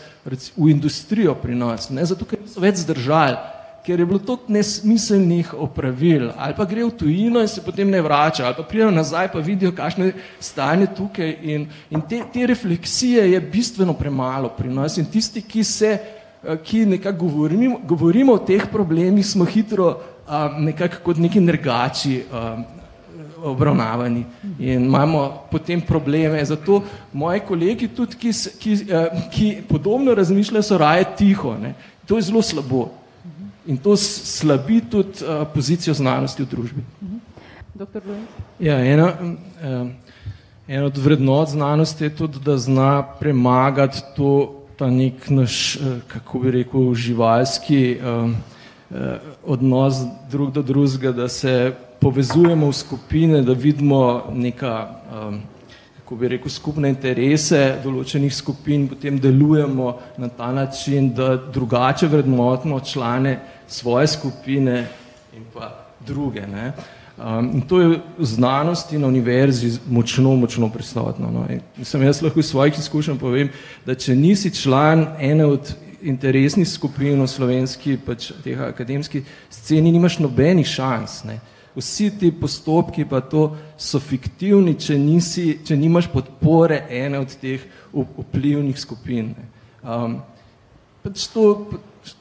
v 0.56 0.70
industrijo 0.70 1.34
pri 1.34 1.54
nas, 1.54 1.90
ne 1.90 2.04
zato, 2.04 2.24
ker 2.24 2.40
so 2.48 2.60
več 2.60 2.82
zdržali, 2.82 3.36
ker 3.84 4.00
je 4.00 4.06
bilo 4.08 4.18
toliko 4.18 4.52
nesmiselnih 4.52 5.52
opravil, 5.60 6.30
ali 6.36 6.56
pa 6.56 6.64
gre 6.64 6.84
v 6.84 6.90
tujino 6.96 7.42
in 7.44 7.48
se 7.48 7.62
potem 7.62 7.90
ne 7.90 8.00
vrača, 8.02 8.46
ali 8.46 8.56
pa 8.56 8.64
pridejo 8.64 8.90
nazaj 8.90 9.28
pa 9.32 9.44
vidijo, 9.44 9.72
kakšno 9.76 10.08
je 10.08 10.14
stanje 10.40 10.88
tukaj 10.96 11.36
in, 11.42 11.68
in 11.90 12.04
te, 12.08 12.22
te 12.32 12.46
refleksije 12.46 13.30
je 13.32 13.40
bistveno 13.40 13.92
premalo 13.94 14.48
pri 14.56 14.72
nas 14.72 14.96
in 14.98 15.08
tisti, 15.12 15.44
ki 15.44 15.64
se 15.64 15.98
Eh, 16.46 16.56
ki 16.64 16.86
nekako 16.86 17.18
govorimo, 17.18 17.78
govorimo 17.88 18.32
o 18.32 18.38
teh 18.38 18.66
problemih, 18.72 19.26
smo 19.26 19.44
hitro 19.44 19.86
um, 20.28 20.64
nekako 20.64 20.96
kot 21.04 21.16
neki 21.16 21.40
nergači 21.40 22.18
um, 22.28 22.64
obravnavani 23.44 24.24
in 24.58 24.84
imamo 24.84 25.44
potem 25.50 25.80
probleme. 25.80 26.44
Zato 26.44 26.82
moji 27.12 27.40
kolegi 27.40 27.88
tudi, 27.88 28.16
ki, 28.16 28.32
ki, 28.58 28.72
uh, 28.72 29.30
ki 29.30 29.56
podobno 29.68 30.14
razmišljajo, 30.14 30.62
so 30.62 30.78
raje 30.78 31.04
tiho, 31.16 31.56
ne? 31.58 31.74
To 32.06 32.16
je 32.16 32.22
zelo 32.22 32.42
slabo. 32.42 32.88
In 33.66 33.76
to 33.76 33.96
slabi 33.96 34.80
tudi 34.90 35.24
uh, 35.24 35.46
pozicijo 35.54 35.94
znanosti 35.94 36.42
v 36.42 36.46
družbi. 36.46 36.82
Ja, 38.60 38.78
ena, 38.78 39.12
ena 40.68 40.84
od 40.84 40.98
vrednot 40.98 41.48
znanosti 41.48 42.04
je 42.04 42.16
tudi, 42.16 42.38
da 42.44 42.58
zna 42.58 43.02
premagati 43.02 44.02
to, 44.16 44.60
ta 44.76 44.90
nek 44.90 45.30
naš, 45.30 45.76
uh, 45.76 46.02
kako 46.08 46.38
bi 46.38 46.50
rekel, 46.50 46.94
živalski 46.94 47.96
uh, 47.98 48.30
odnos 49.44 50.04
drug 50.30 50.52
do 50.52 50.62
drugega, 50.62 51.12
da 51.12 51.28
se 51.28 51.72
povezujemo 52.04 52.68
v 52.68 52.76
skupine, 52.76 53.42
da 53.42 53.56
vidimo 53.56 54.28
neka. 54.32 54.76
Um, 55.08 55.42
kako 56.04 56.16
bi 56.20 56.28
rekel, 56.28 56.52
skupne 56.52 56.90
interese 56.92 57.78
določenih 57.80 58.32
skupin, 58.36 58.82
potem 58.90 59.16
delujemo 59.16 59.86
na 60.20 60.28
ta 60.28 60.50
način, 60.52 61.08
da 61.16 61.30
drugače 61.38 62.10
vrednotimo 62.12 62.76
člane 62.84 63.38
svoje 63.66 64.10
skupine 64.12 64.82
in 65.32 65.46
pa 65.54 65.70
druge. 66.04 66.44
Ne. 66.44 66.74
Um, 67.16 67.48
in 67.54 67.64
to 67.64 67.80
je 67.80 67.88
v 68.18 68.28
znanosti 68.28 69.00
na 69.00 69.08
univerzi 69.08 69.78
močno, 69.88 70.36
močno 70.36 70.68
prisotno. 70.68 71.30
No. 71.32 71.46
Mislim, 71.78 72.04
jaz 72.04 72.20
lahko 72.22 72.44
iz 72.44 72.52
svojih 72.52 72.78
izkušenj 72.84 73.18
povem, 73.18 73.48
da 73.86 73.96
če 73.96 74.12
nisi 74.12 74.52
član 74.52 75.06
ene 75.16 75.48
od 75.56 75.72
interesnih 76.04 76.68
skupin 76.68 77.16
v 77.22 77.32
slovenski, 77.32 77.96
pač 77.96 78.28
teh 78.44 78.60
akademskih 78.60 79.24
sceni, 79.48 79.94
nimaš 79.94 80.20
nobenih 80.20 80.68
šans. 80.68 81.22
Ne. 81.24 81.40
Vsi 81.74 82.10
ti 82.18 82.30
postopki 82.30 83.04
pa 83.04 83.18
to 83.20 83.48
so 83.78 83.98
fiktivni, 83.98 84.76
če, 84.78 84.94
nisi, 84.98 85.46
če 85.66 85.76
nimaš 85.76 86.06
podpore 86.12 86.84
ene 86.90 87.18
od 87.18 87.34
teh 87.40 87.64
vplivnih 87.92 88.78
skupin. 88.78 89.32
Um, 89.82 90.20
pač 91.02 91.26
to, 91.32 91.48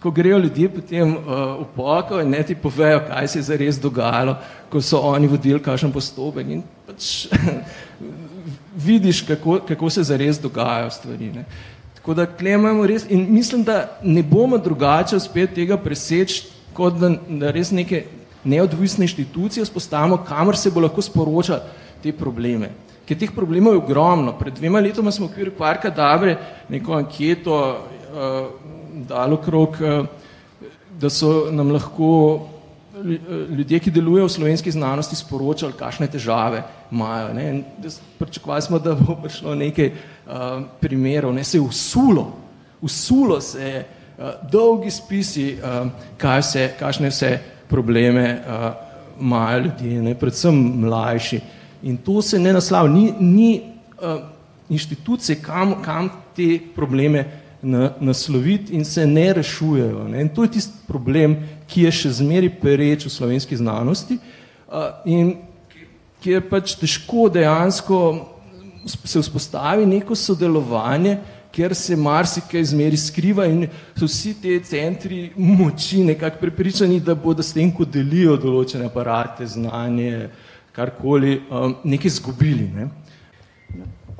ko 0.01 0.11
grejo 0.11 0.39
ljudje 0.41 0.69
potem 0.73 1.13
uh, 1.13 1.43
v 1.61 1.67
pokoj 1.75 2.23
in 2.23 2.33
ne 2.33 2.41
ti 2.43 2.55
povejo, 2.55 3.03
kaj 3.07 3.29
se 3.29 3.39
je 3.39 3.47
zares 3.51 3.77
dogajalo, 3.81 4.39
ko 4.73 4.81
so 4.81 5.03
oni 5.05 5.29
vodili 5.29 5.61
kakšen 5.61 5.93
postopek 5.93 6.49
in 6.49 6.65
pač 6.87 7.27
vidiš, 8.87 9.21
kako, 9.27 9.59
kako 9.67 9.89
se 9.89 10.03
zares 10.03 10.41
dogajajo 10.41 10.89
stvari. 10.97 11.29
Ne. 11.35 11.45
Tako 11.99 12.17
da 12.17 12.25
klemamo 12.25 12.87
res 12.89 13.05
in 13.09 13.27
mislim, 13.29 13.63
da 13.63 13.99
ne 14.03 14.23
bomo 14.23 14.57
drugače 14.57 15.15
uspeti 15.15 15.61
tega 15.61 15.77
preseči, 15.77 16.49
kot 16.73 16.97
da, 16.99 17.13
da 17.29 17.51
res 17.53 17.71
neke 17.71 18.03
neodvisne 18.43 19.05
inštitucije 19.05 19.65
spostavimo, 19.65 20.17
kamor 20.27 20.57
se 20.57 20.71
bo 20.71 20.81
lahko 20.83 21.01
sporočal 21.01 21.59
te 22.03 22.11
probleme. 22.11 22.69
Ker 23.05 23.19
teh 23.19 23.31
problemov 23.35 23.73
je 23.73 23.83
ogromno. 23.83 24.33
Pred 24.39 24.55
dvema 24.55 24.79
letoma 24.79 25.11
smo 25.11 25.27
v 25.27 25.31
okviru 25.31 25.51
Parka 25.57 25.89
Dabre 25.89 26.37
neko 26.69 26.93
anketo 26.93 27.57
uh, 27.59 28.47
dali 29.07 29.33
okrog, 29.33 29.79
uh, 29.81 30.05
da 30.99 31.09
so 31.09 31.51
nam 31.51 31.71
lahko 31.71 32.49
ljudje, 33.49 33.79
ki 33.79 33.91
delujejo 33.91 34.27
v 34.27 34.31
slovenski 34.31 34.71
znanosti, 34.71 35.15
sporočali, 35.15 35.73
kakšne 35.73 36.07
težave 36.07 36.63
imajo. 36.91 37.33
Ne? 37.33 37.63
Pričakovali 38.19 38.61
smo, 38.61 38.79
da 38.79 38.95
bo 38.95 39.15
prišlo 39.23 39.55
nekaj 39.55 39.89
uh, 39.89 40.63
primerov. 40.79 41.33
Ne? 41.33 41.43
Se 41.43 41.57
je 41.57 41.61
usulo, 41.61 42.31
usulo 42.81 43.41
se 43.41 43.61
je 43.61 43.79
uh, 43.83 44.25
dolgi 44.51 44.91
spisi, 44.91 45.57
uh, 45.57 45.89
kaj 46.17 46.43
se, 46.43 46.69
kakšne 46.79 47.09
vse 47.09 47.39
probleme 47.69 48.41
uh, 48.41 48.73
imajo 49.21 49.59
ljudje, 49.59 50.01
ne, 50.01 50.15
predvsem 50.15 50.55
mlajši. 50.55 51.39
In 51.83 51.97
to 51.97 52.21
se 52.21 52.39
ne 52.39 52.53
naslava, 52.53 52.87
ni, 52.87 53.13
ni 53.19 53.61
uh, 53.61 54.21
inštitucije, 54.69 55.41
kam, 55.41 55.81
kam 55.83 56.09
te 56.35 56.59
probleme 56.75 57.25
na, 57.61 57.91
nasloviti 57.99 58.73
in 58.73 58.85
se 58.85 59.07
ne 59.07 59.33
rešujejo. 59.33 60.07
Ne. 60.07 60.21
In 60.21 60.29
to 60.29 60.43
je 60.43 60.51
tisti 60.51 60.87
problem, 60.87 61.37
ki 61.67 61.87
je 61.87 61.91
še 61.91 62.11
zmeri 62.19 62.49
pereč 62.49 63.07
v 63.07 63.13
slovenski 63.13 63.57
znanosti 63.57 64.17
uh, 64.17 64.91
in 65.05 65.35
kjer 66.23 66.43
pač 66.49 66.75
težko 66.79 67.27
dejansko 67.31 67.99
se 68.85 69.19
vzpostavi 69.19 69.85
neko 69.85 70.15
sodelovanje, 70.15 71.17
ker 71.53 71.75
se 71.75 71.95
marsikaj 71.95 72.63
zmeri 72.65 72.97
skriva 72.97 73.45
in 73.45 73.67
so 73.95 74.07
vsi 74.09 74.33
te 74.41 74.55
centri 74.65 75.31
moči 75.37 76.01
nekako 76.03 76.41
prepričani, 76.41 76.99
da 76.99 77.15
bodo 77.15 77.43
s 77.45 77.53
tem, 77.53 77.69
ko 77.71 77.85
delijo 77.85 78.37
določene 78.41 78.89
aparate, 78.89 79.45
znanje, 79.47 80.29
karkoli, 80.73 81.35
um, 81.53 81.75
nekaj 81.85 82.15
zgubili. 82.17 82.65
Ne? 82.73 82.89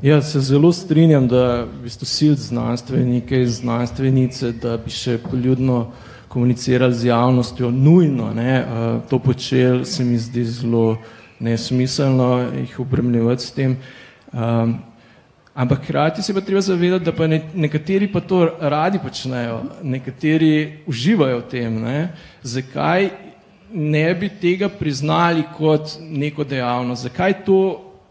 Ja, 0.05 0.21
se 0.21 0.43
zelo 0.45 0.69
strinjam, 0.75 1.25
da 1.31 1.63
v 1.63 1.87
bistvu 1.87 2.05
sil 2.13 2.37
znanstvenike, 2.37 3.41
znanstvenice, 3.49 4.53
da 4.61 4.77
bi 4.77 4.93
še 4.93 5.17
poljudno 5.25 5.87
komunicirali 6.29 6.93
z 6.93 7.09
javnostjo, 7.09 7.71
nujno 7.73 8.29
ne, 8.33 8.55
uh, 8.61 8.95
to 9.09 9.17
počel, 9.19 9.83
se 9.89 10.05
mi 10.05 10.21
zdi 10.21 10.45
zelo 10.45 10.99
nesmiselno 11.41 12.43
jih 12.59 12.79
upremljivati 12.85 13.43
s 13.43 13.57
tem. 13.57 13.77
Um, 14.33 14.77
Ampak 15.53 15.83
hkrati 15.83 16.21
se 16.21 16.33
pa 16.33 16.41
treba 16.41 16.61
zavedati, 16.61 17.05
da 17.05 17.11
pa 17.11 17.27
ne, 17.27 17.41
nekateri 17.53 18.07
pa 18.11 18.19
to 18.19 18.57
radi 18.59 18.99
počnejo, 18.99 19.61
nekateri 19.83 20.79
uživajo 20.87 21.37
v 21.37 21.49
tem. 21.49 21.75
Ne? 21.81 22.09
Zakaj 22.41 23.09
ne 23.73 24.13
bi 24.15 24.29
tega 24.41 24.69
priznali 24.69 25.43
kot 25.57 25.99
neko 26.01 26.43
dejavnost? 26.43 27.03
Zakaj 27.03 27.43
to, 27.45 27.59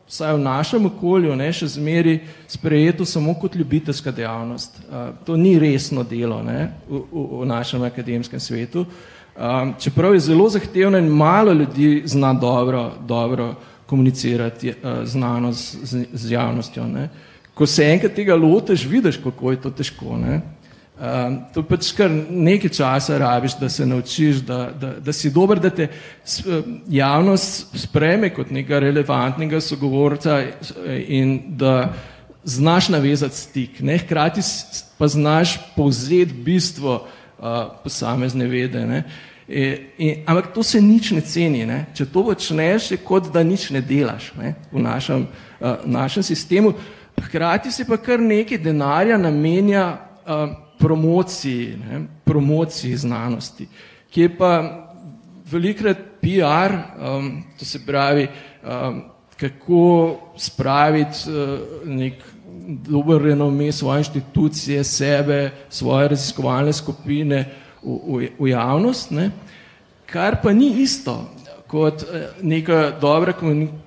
vsaj 0.07 0.37
v 0.37 0.45
našem 0.45 0.87
okolju, 0.87 1.35
ne, 1.37 1.49
še 1.53 1.67
zmeri 1.73 2.21
sprejeto 2.47 3.05
samo 3.05 3.35
kot 3.35 3.59
ljubiteljska 3.59 4.15
dejavnost? 4.15 4.79
Uh, 4.79 5.11
to 5.27 5.37
ni 5.37 5.57
resno 5.59 6.07
delo 6.07 6.39
ne, 6.47 6.69
v, 6.87 7.03
v, 7.11 7.27
v 7.43 7.51
našem 7.51 7.83
akademskem 7.83 8.41
svetu. 8.41 8.87
Um, 9.35 9.75
čeprav 9.83 10.15
je 10.15 10.29
zelo 10.31 10.47
zahtevno 10.53 10.99
in 11.01 11.11
malo 11.11 11.53
ljudi 11.53 12.03
zna 12.07 12.35
dobro, 12.39 12.93
dobro 13.03 13.55
komunicirati 13.87 14.71
uh, 14.71 15.03
znanost 15.05 15.79
z, 15.83 16.07
z 16.13 16.33
javnostjo. 16.39 16.87
Ne. 16.87 17.05
Uh, 17.11 17.32
ko 17.55 17.67
se 17.67 17.85
enkrat 17.85 18.15
tega 18.17 18.35
lotiš, 18.35 18.87
vidiš, 18.89 19.21
kako 19.25 19.51
je 19.51 19.61
to 19.61 19.71
težko. 19.71 20.17
Ne? 20.17 20.41
Um, 21.03 21.39
to 21.55 21.65
pač 21.67 21.89
kar 21.97 22.11
nekaj 22.31 22.71
časa 22.77 23.17
rabiš, 23.19 23.57
da 23.59 23.69
se 23.69 23.87
naučiš, 23.87 24.45
da, 24.47 24.59
da, 24.81 24.93
da 25.03 25.13
si 25.13 25.33
dober, 25.35 25.59
da 25.59 25.71
te 25.71 25.89
javnost 26.89 27.75
spreme 27.87 28.31
kot 28.31 28.53
nekega 28.55 28.79
relevantnega 28.85 29.61
sogovorca 29.61 30.39
in 31.09 31.41
da 31.59 31.93
znaš 32.45 32.89
navezati 32.89 33.37
stik. 33.37 33.81
Ne? 33.81 33.99
Hkrati 33.99 34.41
pa 34.99 35.09
znaš 35.09 35.57
povzeti 35.77 36.33
bistvo 36.33 36.95
uh, 36.95 37.47
posamezne 37.83 38.47
vede. 38.47 38.87
Ne? 38.87 39.03
In, 39.49 39.77
in, 39.99 40.23
ampak 40.27 40.53
to 40.55 40.63
se 40.63 40.81
nič 40.81 41.11
ne 41.11 41.21
ceni. 41.21 41.67
Ne? 41.67 41.87
Če 41.95 42.07
to 42.07 42.23
počneš, 42.31 42.91
je 42.95 43.03
kot 43.03 43.33
da 43.33 43.43
nič 43.43 43.71
ne 43.75 43.83
delaš 43.83 44.33
ne? 44.39 44.55
v 44.73 44.87
našem, 44.87 45.27
uh, 45.61 45.83
našem 45.85 46.23
sistemu. 46.23 46.77
Hkrati 47.21 47.71
se 47.71 47.85
pa 47.85 47.97
kar 47.97 48.21
nekaj 48.21 48.59
denarja 48.59 49.19
namenja 49.19 49.85
uh, 50.27 50.51
promociji, 50.79 51.77
ne, 51.77 52.01
promociji 52.25 52.97
znanosti, 52.97 53.69
ki 54.11 54.21
je 54.21 54.37
pa 54.37 54.53
velikrat 55.51 55.99
PR, 56.21 56.75
um, 56.99 57.43
to 57.59 57.65
se 57.65 57.87
pravi, 57.87 58.29
um, 58.63 59.03
kako 59.37 60.17
spraviti 60.37 61.31
uh, 61.31 61.59
nek 61.85 62.15
dober 62.89 63.23
renome 63.23 63.73
svoje 63.73 63.99
inštitucije, 63.99 64.85
sebe, 64.85 65.51
svoje 65.69 66.09
raziskovalne 66.09 66.73
skupine 66.73 67.45
v, 67.83 67.99
v, 68.07 68.29
v 68.39 68.49
javnost, 68.49 69.11
ne, 69.11 69.31
kar 70.07 70.41
pa 70.43 70.53
ni 70.53 70.71
isto 70.83 71.31
kot 71.67 72.05
neka 72.43 72.91
dobra 73.01 73.33
komunikacija 73.33 73.82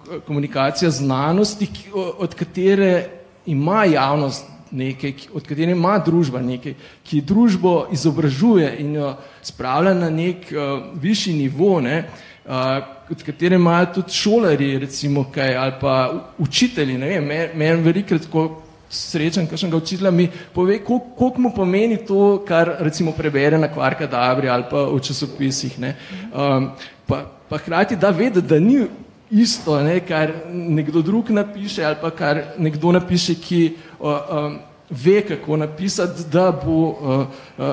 znanosti, 0.90 1.68
od 1.94 2.36
katere 2.36 3.10
ima 3.46 3.86
javnost 3.86 4.46
nekaj, 4.72 5.14
od 5.34 5.48
katere 5.48 5.72
ima 5.72 5.98
družba 6.00 6.42
nekaj, 6.42 6.74
ki 7.04 7.22
družbo 7.22 7.88
izobražuje 7.92 8.76
in 8.80 8.96
jo 8.96 9.16
spravlja 9.44 9.94
na 9.94 10.10
nek 10.10 10.52
uh, 10.52 10.84
višji 11.02 11.34
nivo, 11.34 11.80
ne, 11.82 12.04
uh, 12.46 12.52
od 13.10 13.24
katere 13.24 13.56
imajo 13.56 13.94
tudi 14.00 14.14
šolari, 14.14 14.78
recimo, 14.80 15.26
kaj, 15.34 15.56
ali 15.56 15.74
pa 15.82 15.96
učitelji, 16.38 16.98
ne 16.98 17.08
vem, 17.08 17.28
meni 17.28 17.50
men 17.56 17.84
velikrat, 17.86 18.28
ko 18.32 18.62
srečam 18.90 19.48
kakšnega 19.48 19.78
učitelja, 19.78 20.12
mi 20.12 20.28
pove, 20.54 20.80
koliko 20.84 21.42
mu 21.42 21.52
pomeni 21.56 21.98
to, 22.06 22.44
kar 22.48 22.76
recimo 22.80 23.12
prebere 23.12 23.58
na 23.58 23.68
kvarka 23.74 24.08
Dabri 24.08 24.50
ali 24.50 24.64
pa 24.72 24.86
v 24.90 25.00
časopisih, 25.02 25.80
ne, 25.80 25.96
um, 26.34 26.70
pa, 27.08 27.26
pa 27.50 27.58
hkrati 27.58 27.96
da 27.96 28.10
vedeti, 28.10 28.48
da 28.48 28.60
ni 28.60 28.86
isto, 29.32 29.80
ne, 29.84 30.00
kar 30.00 30.32
nekdo 30.52 31.02
drug 31.02 31.30
napiše 31.30 31.84
ali 31.84 31.96
pa 32.02 32.12
kar 32.12 32.42
nekdo 32.58 32.92
napiše, 32.92 33.36
ki 33.36 33.76
uh, 34.00 34.08
um, 34.10 34.58
ve, 34.90 35.22
kako 35.22 35.58
napisati, 35.58 36.24
da 36.32 36.52
bo 36.52 36.72
uh, 36.72 37.28
uh, 37.58 37.66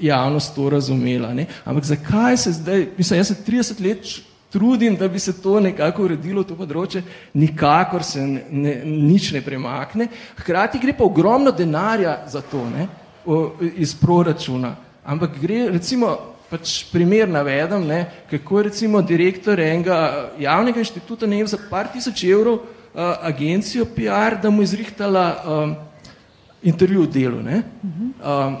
javnost 0.00 0.54
to 0.54 0.70
razumela. 0.70 1.34
Ne. 1.34 1.46
Ampak 1.64 1.84
zakaj 1.84 2.36
se 2.36 2.52
zdaj, 2.52 2.86
mislim, 2.98 3.18
jaz 3.18 3.28
se 3.28 3.36
30 3.46 3.84
let 3.86 4.06
trudim, 4.50 4.96
da 4.96 5.08
bi 5.08 5.18
se 5.18 5.42
to 5.42 5.60
nekako 5.60 6.04
uredilo, 6.04 6.44
to 6.44 6.56
področje, 6.56 7.02
nikakor 7.34 8.04
se 8.04 8.22
ne, 8.26 8.42
ne, 8.50 8.74
nič 8.84 9.32
ne 9.32 9.42
premakne. 9.44 10.08
Hkrati 10.38 10.80
gre 10.80 10.94
pa 10.96 11.04
ogromno 11.04 11.52
denarja 11.52 12.22
za 12.28 12.40
to, 12.40 12.62
ne, 12.70 12.88
iz 13.76 13.94
proračuna. 13.94 14.76
ampak 15.06 15.38
gre 15.40 15.68
recimo 15.70 16.35
pač 16.50 16.84
primer 16.92 17.28
navedem, 17.28 17.86
ne, 17.86 18.00
kako 18.30 18.58
je 18.58 18.64
recimo 18.70 19.02
direktor 19.02 19.60
enega 19.60 20.30
javnega 20.38 20.82
inštituta 20.82 21.26
ne 21.26 21.42
za 21.46 21.58
par 21.70 21.90
tisoč 21.92 22.24
evrov 22.24 22.60
uh, 22.60 23.16
agencijo 23.26 23.84
PR, 23.84 24.38
da 24.42 24.50
mu 24.50 24.62
izrihtala 24.62 25.26
um, 25.36 25.76
intervju 26.62 27.02
v 27.02 27.12
delu. 27.12 27.42
Ne. 27.42 27.62
Um, 28.22 28.56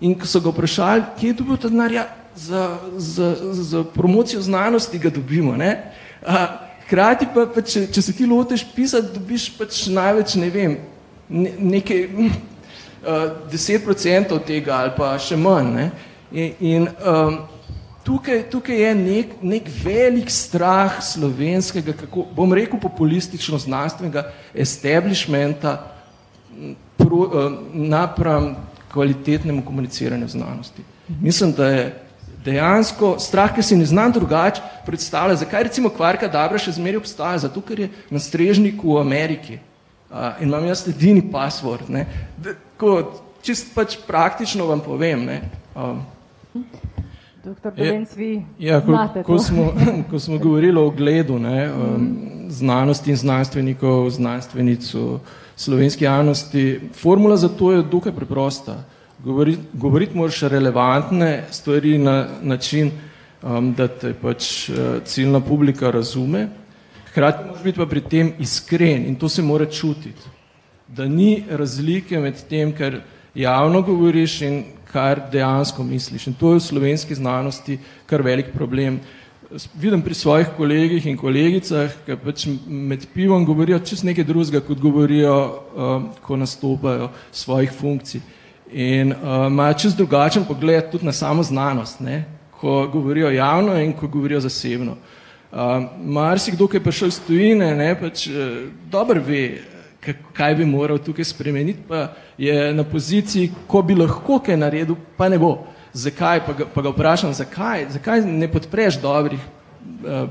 in 0.00 0.16
ko 0.18 0.26
so 0.26 0.40
ga 0.40 0.50
vprašali, 0.50 1.04
kje 1.18 1.30
je 1.30 1.38
dobil 1.42 1.60
ta 1.60 1.68
denar, 1.68 1.92
ja, 1.92 2.08
za, 2.34 2.78
za, 2.96 3.34
za 3.52 3.84
promocijo 3.84 4.42
znanosti 4.42 4.98
ga 4.98 5.10
dobimo. 5.10 5.56
Ne. 5.56 5.92
Uh, 6.22 6.68
Hkrati 6.90 7.28
pa, 7.30 7.44
pa 7.46 7.62
če, 7.62 7.84
če 7.94 8.02
se 8.02 8.12
ti 8.18 8.24
loteš 8.26 8.64
pisati, 8.74 9.12
dobiš 9.14 9.44
pač 9.54 9.84
največ, 9.94 10.32
ne 10.42 10.48
vem, 10.50 10.72
ne, 11.30 11.52
nekaj 11.76 12.00
uh, 12.18 12.32
10% 13.52 14.40
tega 14.42 14.80
ali 14.82 14.96
pa 14.96 15.12
še 15.22 15.38
manj. 15.38 15.68
Ne. 15.76 15.84
In, 16.32 16.88
um, 16.88 17.38
tukaj, 18.06 18.44
tukaj 18.50 18.76
je 18.76 18.90
nek, 18.94 19.32
nek 19.42 19.70
velik 19.84 20.30
strah 20.30 21.00
slovenskega, 21.02 21.92
kako 22.04 22.26
bom 22.36 22.52
rekel, 22.54 22.78
populistično-znanstvenega 22.80 24.28
establishmenta 24.54 25.74
pro, 26.96 27.24
um, 27.26 27.58
napram 27.72 28.54
kvalitetnemu 28.92 29.64
komuniciranju 29.66 30.28
znanosti. 30.28 30.82
Mislim, 31.20 31.52
da 31.52 31.66
je 31.66 32.02
dejansko 32.44 33.16
strah, 33.18 33.54
ki 33.54 33.62
si 33.62 33.76
ne 33.76 33.84
znam 33.84 34.12
drugače 34.12 34.62
predstavlja, 34.86 35.36
zakaj 35.36 35.62
recimo 35.62 35.90
kvarka 35.90 36.28
dobra 36.28 36.58
še 36.58 36.72
zmeri 36.78 36.96
obstaja, 36.96 37.38
zato 37.46 37.60
ker 37.60 37.84
je 37.84 37.90
na 38.10 38.22
strežniku 38.22 38.94
v 38.96 39.02
Ameriki 39.02 39.58
uh, 39.58 40.40
in 40.40 40.48
imam 40.48 40.64
jaz 40.66 40.86
edini 40.88 41.22
password. 41.32 41.90
Ne? 41.90 42.06
Da, 42.38 42.54
ko, 42.80 43.02
čist 43.42 43.74
pač 43.74 43.98
praktično 44.06 44.66
vam 44.70 44.80
povem. 44.80 45.26
Ne? 45.26 45.42
Um, 45.74 46.00
Doktor 47.44 47.72
Belenc, 47.76 48.16
vi 48.16 48.42
ja, 48.58 48.80
ko, 48.80 49.22
ko, 49.24 49.38
smo, 49.38 49.72
ko 50.10 50.18
smo 50.18 50.38
govorili 50.38 50.78
o 50.78 50.86
ogledu 50.86 51.38
ne, 51.38 51.72
um, 51.72 52.08
znanosti 52.48 53.10
in 53.10 53.16
znanstvenikov, 53.16 54.10
znanstvenico 54.10 55.20
slovenski 55.56 56.04
javnosti, 56.04 56.80
formula 56.94 57.36
za 57.36 57.48
to 57.48 57.72
je 57.72 57.82
dokaj 57.82 58.12
preprosta. 58.12 58.84
Govoriti, 59.24 59.62
govoriti 59.72 60.16
moraš 60.16 60.40
relevantne 60.42 61.44
stvari 61.50 61.98
na 61.98 62.26
način, 62.42 62.90
um, 63.42 63.72
da 63.74 63.88
te 63.88 64.14
pač 64.14 64.68
uh, 64.68 64.76
ciljna 65.04 65.40
publika 65.40 65.90
razume, 65.90 66.48
hkrati 67.10 67.44
moraš 67.46 67.62
biti 67.64 67.78
pa 67.78 67.86
pri 67.86 68.00
tem 68.00 68.32
iskren 68.38 69.06
in 69.06 69.16
to 69.16 69.28
se 69.28 69.42
mora 69.42 69.66
čutiti. 69.66 70.28
Da 70.88 71.08
ni 71.08 71.44
razlike 71.50 72.18
med 72.18 72.42
tem, 72.48 72.72
kar 72.76 73.00
javno 73.34 73.82
govoriš 73.82 74.40
in 74.42 74.64
kar 74.92 75.20
dejansko 75.32 75.84
misliš. 75.84 76.26
In 76.26 76.34
to 76.34 76.52
je 76.52 76.60
v 76.60 76.66
slovenski 76.66 77.14
znanosti 77.14 77.78
kar 78.06 78.22
velik 78.22 78.52
problem. 78.52 79.00
Vidim 79.74 80.02
pri 80.02 80.14
svojih 80.14 80.48
kolegih 80.56 81.06
in 81.06 81.16
kolegicah, 81.18 81.90
ki 82.06 82.16
pač 82.22 82.46
med 82.66 83.06
pivom 83.14 83.44
govorijo 83.44 83.80
čez 83.82 84.04
nekaj 84.06 84.24
drugega, 84.24 84.60
kot 84.62 84.78
govorijo, 84.78 85.38
um, 85.74 86.10
ko 86.22 86.36
nastopajo 86.36 87.08
svojih 87.32 87.72
funkcij. 87.72 88.20
In 88.70 89.10
uh, 89.12 89.46
imajo 89.50 89.74
čez 89.74 89.96
drugačen 89.98 90.44
pogled 90.46 90.90
tudi 90.92 91.06
na 91.06 91.12
samo 91.12 91.42
znanost, 91.42 92.00
ne? 92.00 92.24
ko 92.60 92.86
govorijo 92.92 93.30
javno 93.30 93.74
in 93.80 93.92
ko 93.92 94.06
govorijo 94.06 94.40
zasebno. 94.40 94.96
Uh, 95.50 95.58
Mar 95.98 96.38
si 96.38 96.52
kdo, 96.52 96.68
ki 96.68 96.76
je 96.76 96.84
prišel 96.84 97.08
iz 97.08 97.18
tujine, 97.26 97.74
ne, 97.74 97.94
pač 97.98 98.26
uh, 98.28 98.68
dobro 98.90 99.22
ve, 99.26 99.58
kaj 100.32 100.54
bi 100.54 100.64
moral 100.64 100.98
tukaj 100.98 101.24
spremeniti, 101.24 101.82
pa 101.88 102.08
je 102.38 102.72
na 102.74 102.84
poziciji, 102.84 103.50
ko 103.66 103.82
bi 103.82 103.94
lahko 103.94 104.38
kaj 104.38 104.56
naredil, 104.56 104.96
pa 105.16 105.28
ne 105.28 105.38
bo. 105.38 105.58
Zakaj? 105.92 106.44
Pa 106.46 106.52
ga, 106.52 106.66
pa 106.74 106.82
ga 106.82 106.90
vprašam, 106.94 107.32
zakaj? 107.34 107.88
Zakaj 107.90 108.20
ne 108.26 108.48
podpreš 108.48 109.00
dobrih 109.02 109.40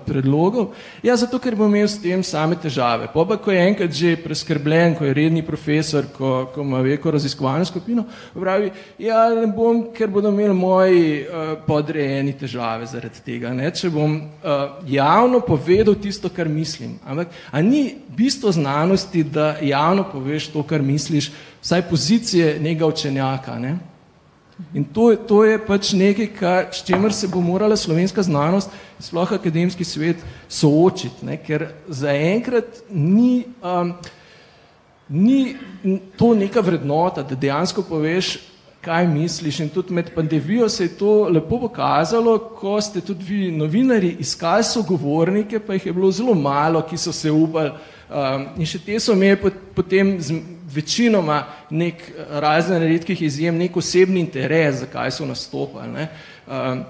predlogov? 0.05 0.73
Ja, 1.03 1.15
zato, 1.19 1.39
ker 1.39 1.55
bom 1.57 1.69
imel 1.69 1.87
s 1.87 1.99
tem 2.01 2.23
same 2.25 2.57
težave. 2.59 3.09
Pa, 3.13 3.37
ko 3.37 3.51
je 3.51 3.65
enkrat 3.65 3.93
že 3.93 4.15
preskrbljen, 4.21 4.95
ko 4.97 5.05
je 5.05 5.13
redni 5.13 5.43
profesor, 5.45 6.07
ko, 6.15 6.49
ko 6.53 6.65
ima 6.65 6.81
veko 6.85 7.11
raziskovalno 7.11 7.65
skupino, 7.65 8.05
pravi, 8.33 8.71
ja, 9.01 9.27
ne 9.35 9.47
bom, 9.47 9.87
ker 9.95 10.09
bodo 10.11 10.31
imeli 10.33 10.55
moji 10.55 11.03
uh, 11.23 11.51
podrejeni 11.67 12.33
težave 12.39 12.87
zaradi 12.89 13.23
tega. 13.25 13.53
Ne? 13.55 13.71
Če 13.71 13.91
bom 13.93 14.17
uh, 14.17 14.79
javno 14.87 15.41
povedal 15.45 15.97
tisto, 16.01 16.31
kar 16.33 16.49
mislim. 16.49 16.97
Ampak, 17.05 17.35
a 17.51 17.61
ni 17.61 17.95
bistvo 18.15 18.51
znanosti, 18.51 19.23
da 19.23 19.55
javno 19.61 20.05
poveš 20.11 20.49
to, 20.53 20.63
kar 20.63 20.81
misliš, 20.81 21.31
vsaj 21.61 21.87
pozicije 21.89 22.57
nekega 22.59 22.87
učenjaka. 22.87 23.59
Ne? 23.59 23.77
In 24.73 24.83
to, 24.83 25.15
to 25.15 25.43
je 25.47 25.57
pač 25.65 25.93
nekaj, 25.95 26.27
kar, 26.35 26.67
s 26.75 26.83
čimer 26.85 27.13
se 27.15 27.27
bo 27.31 27.41
morala 27.41 27.77
slovenska 27.79 28.23
znanost, 28.23 28.69
sploh 28.99 29.31
akademski 29.33 29.87
svet, 29.87 30.21
soočiti, 30.51 31.25
ne? 31.25 31.39
ker 31.39 31.69
zaenkrat 31.87 32.83
ni, 32.91 33.47
um, 33.63 33.93
ni 35.09 35.55
to 36.19 36.33
neka 36.35 36.61
vrednota, 36.61 37.23
da 37.23 37.39
dejansko 37.39 37.85
poveš, 37.87 38.35
kaj 38.83 39.07
misliš. 39.07 39.59
In 39.63 39.69
tudi 39.69 39.93
med 39.93 40.11
pandemijo 40.15 40.69
se 40.69 40.83
je 40.83 40.97
to 40.97 41.29
lepo 41.31 41.59
pokazalo, 41.59 42.37
ko 42.59 42.77
ste 42.81 43.01
tudi 43.01 43.23
vi, 43.23 43.51
novinari, 43.51 44.15
iskali 44.19 44.63
sogovornike, 44.63 45.59
pa 45.59 45.73
jih 45.73 45.85
je 45.85 45.93
bilo 45.93 46.11
zelo 46.11 46.35
malo, 46.35 46.81
ki 46.81 46.97
so 46.97 47.11
se 47.11 47.31
upali. 47.31 47.71
Um, 48.09 48.47
in 48.57 48.65
še 48.65 48.79
te 48.85 48.99
so 48.99 49.13
imeli 49.13 49.51
potem 49.75 50.15
z, 50.21 50.39
večinoma 50.73 51.43
nek 51.69 52.11
razen 52.29 52.81
redkih 52.81 53.21
izjem, 53.21 53.57
nek 53.57 53.77
osebni 53.77 54.19
interes, 54.19 54.81
zakaj 54.83 55.11
so 55.11 55.25
nastopali. 55.25 55.91
Ne? 55.91 56.07
Um, 56.47 56.83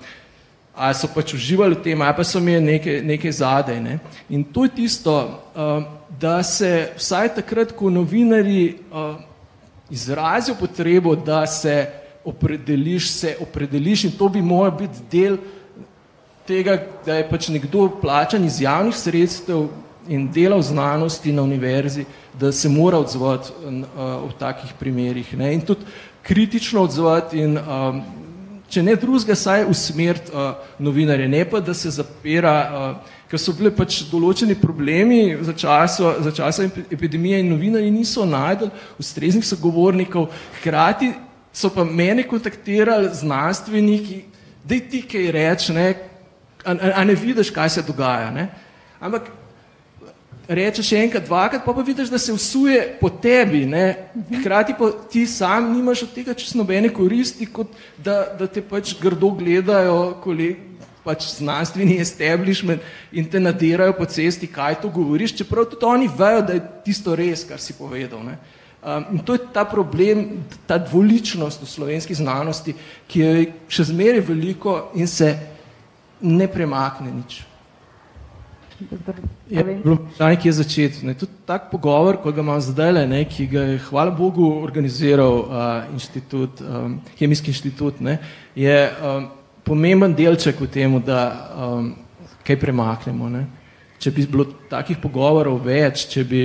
ali 0.75 0.95
so 0.95 1.09
pač 1.11 1.33
uživali 1.33 1.75
v 1.75 1.83
tem, 1.83 2.01
ali 2.01 2.15
pa 2.15 2.23
so 2.23 2.39
imeli 2.39 2.63
nekaj, 2.73 3.01
nekaj 3.03 3.31
zadej. 3.31 3.79
Ne? 3.83 3.99
In 4.29 4.43
to 4.43 4.63
je 4.63 4.75
tisto, 4.75 5.15
um, 5.55 5.85
da 6.19 6.43
se 6.43 6.91
vsaj 6.97 7.33
takrat, 7.35 7.71
ko 7.75 7.89
novinari 7.89 8.77
um, 8.91 9.17
izrazijo 9.89 10.55
potrebo, 10.59 11.15
da 11.15 11.45
se 11.47 11.87
opredeliš, 12.25 13.11
se 13.11 13.35
opredeliš 13.41 14.03
in 14.03 14.11
to 14.11 14.29
bi 14.29 14.41
moral 14.41 14.71
biti 14.77 15.03
del 15.11 15.37
tega, 16.47 16.77
da 17.05 17.19
je 17.19 17.29
pač 17.29 17.47
nekdo 17.53 17.87
plačan 18.01 18.45
iz 18.45 18.61
javnih 18.61 18.95
sredstev 18.95 19.67
in 20.10 20.28
dela 20.34 20.58
v 20.58 20.65
znanosti 20.65 21.32
na 21.32 21.43
univerzi, 21.45 22.06
da 22.39 22.52
se 22.52 22.69
mora 22.69 22.98
odzvati 22.98 23.54
v 23.95 24.32
takih 24.39 24.74
primerih. 24.80 25.38
Ne? 25.38 25.54
In 25.54 25.62
tudi 25.62 25.86
kritično 26.24 26.84
odzvati 26.84 27.39
in 27.39 27.58
um, 27.58 28.02
če 28.69 28.84
ne 28.86 28.93
drugega, 29.00 29.36
saj 29.38 29.65
usmeriti 29.69 30.34
uh, 30.34 30.60
novinarje, 30.82 31.28
ne 31.30 31.41
pa 31.50 31.62
da 31.63 31.74
se 31.74 31.89
zapira, 31.93 32.54
uh, 32.69 33.15
ker 33.30 33.41
so 33.41 33.54
bile 33.58 33.72
pač 33.74 34.04
določeni 34.12 34.58
problemi 34.58 35.38
za 35.45 35.56
časa, 35.58 36.15
za 36.26 36.34
časa 36.36 36.67
epidemije 36.89 37.41
in 37.41 37.50
novinarji 37.54 37.89
niso 37.93 38.26
najdel 38.30 38.69
ustreznih 39.02 39.45
sogovornikov, 39.45 40.30
hkrati 40.60 41.13
so 41.54 41.72
pa 41.74 41.84
mene 41.84 42.28
kontaktirali 42.30 43.10
znanstveniki, 43.17 44.22
da 44.69 44.78
ti 44.91 45.02
kaj 45.10 45.32
reč, 45.34 45.69
ne, 45.74 45.88
a, 46.62 46.76
a 46.93 47.04
ne 47.08 47.15
vidiš, 47.17 47.50
kaj 47.56 47.74
se 47.74 47.86
dogaja. 47.88 48.30
Ne? 48.36 48.50
Ampak 49.02 49.32
reče 50.49 50.83
še 50.83 51.03
enkrat, 51.05 51.27
dvakrat, 51.27 51.62
pa 51.65 51.73
pa 51.73 51.83
vidiš, 51.85 52.09
da 52.09 52.17
se 52.17 52.33
vsuje 52.33 52.81
po 52.99 53.09
tebi, 53.09 53.65
ne? 53.69 54.09
hkrati 54.39 54.73
pa 54.77 54.89
ti 55.12 55.25
sam 55.29 55.71
nimaš 55.75 56.07
od 56.07 56.15
tega 56.15 56.33
čisto 56.33 56.57
nobene 56.57 56.89
koristi, 56.93 57.45
kot 57.45 57.75
da, 57.97 58.23
da 58.39 58.47
te 58.49 58.63
pač 58.65 58.95
grdo 59.01 59.29
gledajo 59.38 60.15
kolegi, 60.23 60.65
pač 61.05 61.29
znanstveni 61.31 61.97
establishment 62.01 62.83
in 63.15 63.27
te 63.29 63.39
nadirajo 63.39 63.95
po 63.97 64.05
cesti, 64.09 64.49
kaj 64.51 64.81
to 64.81 64.91
govoriš, 64.93 65.38
čeprav 65.39 65.69
tudi 65.71 65.88
oni 65.88 66.09
vejo, 66.17 66.41
da 66.45 66.57
je 66.57 66.65
tisto 66.85 67.15
res, 67.15 67.45
kar 67.47 67.62
si 67.62 67.73
povedal. 67.77 68.21
Ne? 68.25 68.35
Um, 68.79 69.19
to 69.25 69.35
je 69.35 69.45
ta 69.53 69.65
problem, 69.65 70.43
ta 70.67 70.77
dvoličnost 70.77 71.63
v 71.63 71.69
slovenski 71.69 72.15
znanosti, 72.15 72.75
ki 73.07 73.19
je 73.19 73.47
še 73.71 73.89
zmeraj 73.91 74.25
veliko 74.27 74.75
in 74.95 75.07
se 75.07 75.33
ne 76.21 76.47
premakne 76.51 77.12
nič. 77.12 77.41
Je 79.49 79.63
bilo 79.63 79.95
vprašanje, 79.95 80.39
kje 80.41 80.51
začeti. 80.51 81.05
Ne, 81.05 81.13
tudi 81.13 81.31
tak 81.45 81.67
pogovor, 81.71 82.17
ko 82.23 82.31
ga 82.31 82.41
imam 82.41 82.61
zdaj, 82.61 83.03
ne, 83.07 83.23
ki 83.27 83.47
ga 83.51 83.63
je, 83.73 83.79
hvala 83.89 84.11
Bogu, 84.15 84.47
organiziral 84.63 85.39
uh, 85.39 85.93
inštitut, 85.93 86.61
um, 86.61 86.99
Kemijski 87.19 87.51
inštitut, 87.51 87.99
ne, 87.99 88.17
je 88.55 88.77
um, 88.87 89.27
pomemben 89.67 90.15
delček 90.15 90.61
v 90.61 90.69
tem, 90.71 90.95
da 91.03 91.21
um, 91.55 91.91
kaj 92.47 92.59
premaknemo. 92.59 93.29
Ne. 93.29 93.45
Če 93.99 94.13
bi 94.15 94.27
bilo 94.31 94.47
takih 94.71 95.01
pogovorov 95.03 95.59
več, 95.65 96.07
če 96.13 96.23
bi 96.23 96.43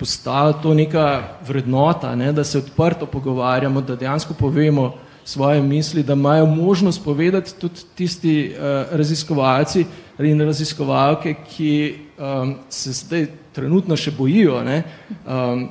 postala 0.00 0.56
to 0.58 0.74
neka 0.74 1.38
vrednota, 1.46 2.14
ne, 2.16 2.32
da 2.32 2.44
se 2.44 2.58
odprto 2.58 3.06
pogovarjamo, 3.06 3.80
da 3.80 3.98
dejansko 4.00 4.34
povemo 4.34 4.90
svoje 5.30 5.62
misli, 5.62 6.02
da 6.02 6.12
imajo 6.12 6.46
možnost 6.46 7.04
povedati 7.04 7.54
tudi 7.60 7.80
tisti 7.94 8.52
uh, 8.54 8.96
raziskovalci, 8.98 9.84
in 10.18 10.40
raziskovalke, 10.40 11.34
ki 11.48 11.94
um, 12.18 12.54
se 12.68 12.92
zdaj 12.92 13.26
trenutno 13.56 13.96
še 13.96 14.12
bojijo 14.12 14.58
ne, 14.64 14.82
um, 15.24 15.68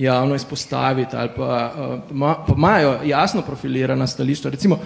javno 0.00 0.34
izpostaviti 0.38 1.16
ali 1.16 1.30
pa, 1.36 1.58
uh, 1.76 2.44
pa 2.46 2.54
imajo 2.56 2.94
jasno 3.04 3.42
profilirana 3.42 4.06
stališča. 4.06 4.54
Recimo, 4.54 4.78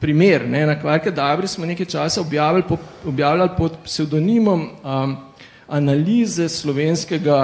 primer, 0.00 0.48
ne, 0.48 0.64
na 0.66 0.78
Kvarke 0.80 1.12
Dabri 1.14 1.48
smo 1.48 1.66
nekaj 1.66 1.86
časa 1.86 2.20
objavili, 2.20 2.64
po, 2.68 2.78
objavljali 3.06 3.50
pod 3.58 3.78
psevdonimom 3.84 4.68
um, 4.82 5.16
analize 5.68 6.48
slovenskega 6.48 7.38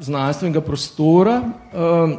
znanstvenega 0.00 0.60
prostora. 0.60 1.42
Um, 1.72 2.16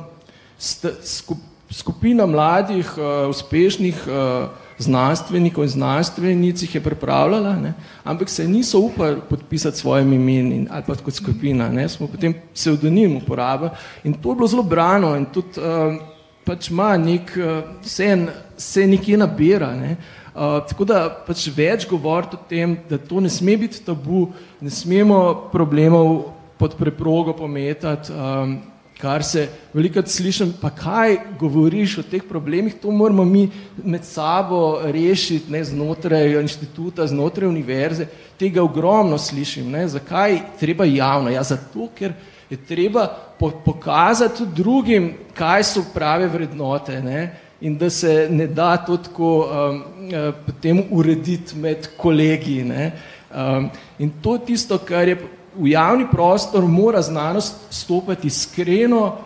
st, 0.57 0.93
skup, 1.03 1.50
skupina 1.71 2.25
mladih, 2.25 2.93
uh, 2.97 3.29
uspešnih 3.29 4.03
uh, 4.07 4.49
znanstvenikov 4.81 5.63
in 5.63 5.69
znanstvenic 5.69 6.61
jih 6.61 6.75
je 6.75 6.81
pripravljala, 6.81 7.55
ne, 7.55 7.73
ampak 8.03 8.29
se 8.29 8.47
niso 8.47 8.79
upali 8.79 9.21
podpisati 9.29 9.77
svojim 9.77 10.13
imenom 10.13 10.67
ali 10.71 10.83
pa 10.87 10.95
kot 10.95 11.13
skupina. 11.13 11.69
Ne, 11.69 11.89
smo 11.89 12.07
potem 12.07 12.33
psevdonim 12.53 13.17
uporabili 13.17 13.69
in 14.03 14.13
to 14.13 14.31
je 14.31 14.35
bilo 14.35 14.47
zelo 14.47 14.63
brano 14.63 15.15
in 15.15 15.25
tudi 15.25 15.59
uh, 15.59 15.95
pač 16.43 16.69
ima 16.69 16.97
nek, 16.97 17.37
uh, 17.37 17.63
vse, 17.83 18.27
vse 18.57 18.87
nekje 18.87 19.17
nabira. 19.17 19.75
Ne. 19.75 19.95
Uh, 20.35 20.61
tako 20.67 20.85
da 20.85 21.09
pač 21.27 21.47
več 21.55 21.87
govoriti 21.89 22.35
o 22.35 22.45
tem, 22.49 22.77
da 22.89 22.97
to 22.97 23.19
ne 23.19 23.29
sme 23.29 23.57
biti 23.57 23.83
tabu, 23.85 24.29
ne 24.61 24.69
smemo 24.69 25.49
problemov 25.51 26.31
pod 26.57 26.75
preprogo 26.77 27.33
pometati, 27.33 28.13
um, 28.13 28.59
kar 29.01 29.23
se 29.23 29.47
veliko 29.73 30.01
slišim, 30.05 30.53
pa 30.61 30.69
kaj 30.69 31.15
govoriš 31.39 31.97
o 31.97 32.03
teh 32.05 32.21
problemih, 32.29 32.75
to 32.81 32.91
moramo 32.91 33.25
mi 33.25 33.47
med 33.83 34.05
sabo 34.05 34.79
rešiti, 34.83 35.51
ne 35.51 35.63
znotraj 35.63 36.37
inštituta, 36.41 37.07
znotraj 37.07 37.49
univerze, 37.49 38.05
tega 38.39 38.61
ogromno 38.63 39.17
slišim, 39.17 39.71
ne, 39.71 39.87
zakaj 39.87 40.37
treba 40.59 40.85
javno, 40.85 41.33
ja 41.33 41.43
zato, 41.43 41.89
ker 41.97 42.13
je 42.49 42.57
treba 42.67 43.07
po 43.39 43.49
pokazati 43.65 44.45
drugim, 44.55 45.13
kaj 45.33 45.63
so 45.63 45.85
prave 45.93 46.27
vrednote, 46.29 47.01
ne, 47.01 47.31
in 47.61 47.77
da 47.77 47.89
se 47.89 48.27
ne 48.29 48.47
da 48.47 48.75
to 48.77 48.97
tako 48.97 49.33
um, 49.41 49.83
uh, 50.09 50.33
potem 50.45 50.83
urediti 50.91 51.57
med 51.57 51.89
kolegi, 51.97 52.63
ne, 52.63 52.91
um, 53.33 53.69
in 53.99 54.13
to 54.21 54.37
je 54.37 54.45
tisto, 54.45 54.77
kar 54.77 55.07
je 55.07 55.17
v 55.55 55.71
javni 55.71 56.05
prostor 56.11 56.65
mora 56.67 57.01
znanost 57.01 57.55
stopiti 57.69 58.27
iskreno, 58.27 59.17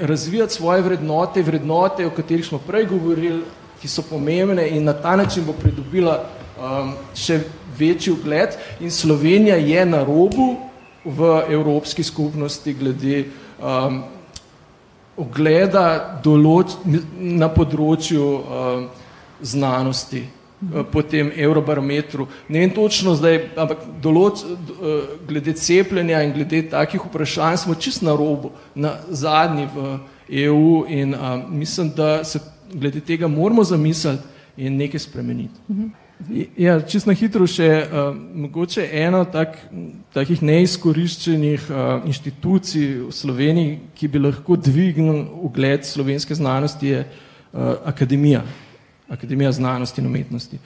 razvijati 0.00 0.54
svoje 0.54 0.82
vrednote, 0.82 1.42
vrednote, 1.42 2.06
o 2.06 2.10
katerih 2.10 2.46
smo 2.46 2.58
prej 2.58 2.86
govorili, 2.86 3.42
ki 3.80 3.88
so 3.88 4.02
pomembne 4.02 4.68
in 4.68 4.84
na 4.84 4.92
ta 4.92 5.16
način 5.16 5.44
bo 5.46 5.52
pridobila 5.52 6.18
um, 6.60 6.92
še 7.14 7.40
večji 7.78 8.12
ugled. 8.12 8.56
In 8.80 8.90
Slovenija 8.90 9.56
je 9.56 9.86
na 9.86 10.02
robu 10.04 10.56
v 11.04 11.30
evropski 11.48 12.02
skupnosti 12.02 12.74
glede 12.74 13.24
um, 13.62 14.02
ogleda 15.16 16.20
določ, 16.24 16.76
na 17.16 17.48
področju 17.48 18.26
um, 18.26 18.84
znanosti. 19.40 20.26
Eh, 20.60 20.84
po 20.92 21.02
tem 21.02 21.32
eurobarometru. 21.36 22.28
Ne 22.48 22.60
vem 22.60 22.70
točno 22.70 23.14
zdaj, 23.14 23.38
ampak 23.56 23.78
določ, 24.02 24.42
eh, 24.44 25.16
glede 25.28 25.52
cepljenja 25.52 26.22
in 26.22 26.32
glede 26.32 26.62
takih 26.68 27.00
vprašanj 27.00 27.56
smo 27.56 27.74
čist 27.74 28.02
na 28.02 28.12
robu, 28.12 28.50
na 28.74 28.98
zadnji 29.08 29.68
v 29.74 29.98
EU 30.28 30.84
in 30.88 31.14
a, 31.14 31.40
mislim, 31.48 31.90
da 31.96 32.24
se 32.24 32.40
glede 32.74 33.00
tega 33.00 33.28
moramo 33.28 33.64
zamisliti 33.64 34.22
in 34.56 34.76
nekaj 34.76 35.00
spremeniti. 35.00 35.60
Ja, 36.56 36.80
čist 36.80 37.06
na 37.06 37.14
hitro 37.14 37.46
še, 37.46 37.88
a, 37.92 38.12
mogoče 38.34 38.84
eno 38.92 39.24
tak, 39.24 39.56
takih 40.12 40.42
neizkoriščenih 40.42 41.70
a, 41.70 42.00
inštitucij 42.04 43.06
v 43.08 43.12
Sloveniji, 43.12 43.78
ki 43.94 44.08
bi 44.08 44.18
lahko 44.18 44.56
dvignil 44.56 45.24
ugled 45.40 45.88
slovenske 45.88 46.34
znanosti, 46.34 46.86
je 46.86 47.06
a, 47.52 47.76
akademija. 47.84 48.44
Akademija 49.10 49.52
znanosti 49.52 50.00
in 50.00 50.06
umetnosti. 50.06 50.58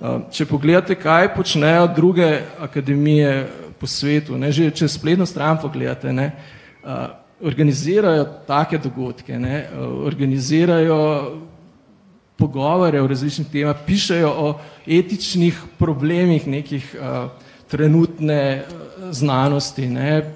Uh, 0.00 0.20
če 0.32 0.44
pogledate, 0.46 0.94
kaj 0.94 1.30
počnejo 1.34 1.86
druge 1.96 2.40
akademije 2.60 3.46
po 3.80 3.88
svetu, 3.88 4.36
ne, 4.38 4.52
že 4.52 4.70
če 4.70 4.88
spletno 4.88 5.26
stran 5.26 5.56
pogledate, 5.62 6.12
ne, 6.12 6.30
uh, 6.84 7.06
organizirajo 7.40 8.26
take 8.46 8.78
dogodke, 8.78 9.38
ne, 9.38 9.62
uh, 9.64 10.04
organizirajo 10.06 10.98
pogovore 12.36 13.00
o 13.00 13.08
različnih 13.08 13.48
temah, 13.48 13.80
pišejo 13.86 14.28
o 14.28 14.50
etičnih 14.86 15.56
problemih 15.78 16.44
nekih 16.46 16.90
trenutne 17.70 18.64
znanosti, 19.10 19.86
ne, 19.88 20.34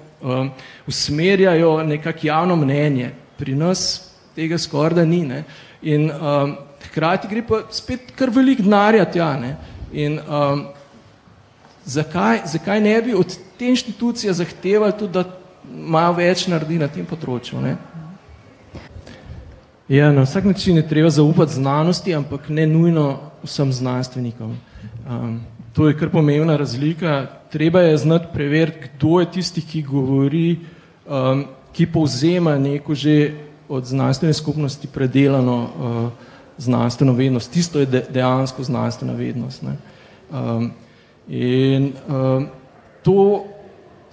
usmerjajo 0.89 1.83
nekak 1.83 2.23
javno 2.23 2.55
mnenje. 2.55 3.11
Pri 3.37 3.53
nas 3.55 4.09
tega 4.35 4.57
skoraj 4.57 4.95
da 4.95 5.05
ni. 5.05 5.21
Ne, 5.29 5.43
in 5.81 6.09
um, 6.09 6.55
hkrati 6.91 7.27
gre 7.31 7.43
pa 7.47 7.63
spet 7.71 8.11
kar 8.15 8.29
velik 8.29 8.61
denarja 8.61 9.05
tja. 9.05 9.31
Ne? 9.39 9.55
In 9.91 10.19
um, 10.19 10.65
zakaj, 11.85 12.43
zakaj 12.51 12.81
ne 12.81 13.01
bi 13.01 13.15
od 13.15 13.37
te 13.57 13.69
inštitucije 13.71 14.33
zahtevali 14.33 14.97
tudi, 14.99 15.13
da 15.13 15.25
malo 15.71 16.17
več 16.19 16.47
naredi 16.51 16.79
na 16.81 16.89
tem 16.91 17.05
področju? 17.07 17.61
Ne? 17.63 17.77
Ja, 19.91 20.11
na 20.11 20.23
vsak 20.23 20.45
način 20.47 20.77
je 20.79 20.87
treba 20.87 21.09
zaupati 21.11 21.57
znanosti, 21.57 22.15
ampak 22.15 22.49
ne 22.49 22.67
nujno 22.67 23.31
vsem 23.43 23.71
znanstvenikom. 23.75 24.53
Um, 25.07 25.41
to 25.75 25.87
je 25.87 25.97
kar 25.99 26.11
pomembna 26.11 26.55
razlika. 26.57 27.25
Treba 27.51 27.81
je 27.81 27.97
znati 27.97 28.31
preveriti, 28.33 28.87
kdo 28.95 29.19
je 29.19 29.31
tisti, 29.31 29.61
ki 29.61 29.83
govori, 29.83 30.59
um, 31.07 31.43
ki 31.75 31.87
povzema 31.91 32.57
neko 32.59 32.95
že 32.95 33.33
od 33.71 33.85
znanstvene 33.87 34.33
skupnosti 34.33 34.87
predelano 34.87 35.57
uh, 35.63 36.30
znanstveno 36.61 37.13
vednost, 37.13 37.51
tisto 37.51 37.79
je 37.79 37.85
de, 37.85 38.03
dejansko 38.09 38.63
znanstvena 38.63 39.13
vednost. 39.13 39.63
Ne. 39.63 39.75
Um, 40.31 40.71
in 41.27 41.93
um, 42.07 42.47
to, 43.03 43.45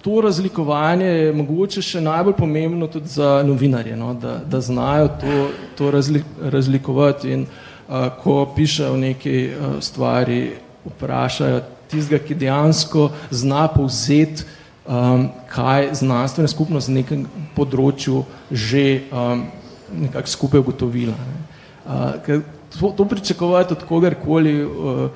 to 0.01 0.21
razlikovanje 0.21 1.05
je 1.05 1.33
mogoče 1.33 1.81
še 1.81 2.01
najbolj 2.01 2.33
pomembno 2.37 2.87
tudi 2.87 3.11
za 3.13 3.43
novinarje, 3.45 3.97
no, 3.97 4.13
da, 4.13 4.39
da 4.45 4.61
znajo 4.61 5.11
to, 5.21 5.49
to 5.77 5.91
razli, 5.91 6.23
razlikovati 6.41 7.33
in 7.33 7.45
uh, 7.45 8.07
ko 8.23 8.41
pišejo 8.55 8.95
neke 8.97 9.35
uh, 9.51 9.77
stvari, 9.83 10.55
vprašajo 10.85 11.61
tistega, 11.91 12.23
ki 12.23 12.37
dejansko 12.45 13.09
zna 13.29 13.67
povzeti, 13.67 14.47
um, 14.87 15.29
kaj 15.53 15.93
znanstvena 16.01 16.49
skupnost 16.49 16.89
na 16.89 17.01
nekem 17.01 17.27
področju 17.55 18.23
že 18.51 18.85
um, 19.11 19.45
nekako 19.93 20.33
skupaj 20.33 20.65
ugotovila. 20.65 21.13
Ne. 21.13 21.48
Uh, 21.89 22.41
to, 22.79 22.93
to 22.97 23.05
pričakovati 23.05 23.73
od 23.73 23.83
kogarkoli 23.83 24.65
uh, 24.65 24.71
uh, 24.71 25.09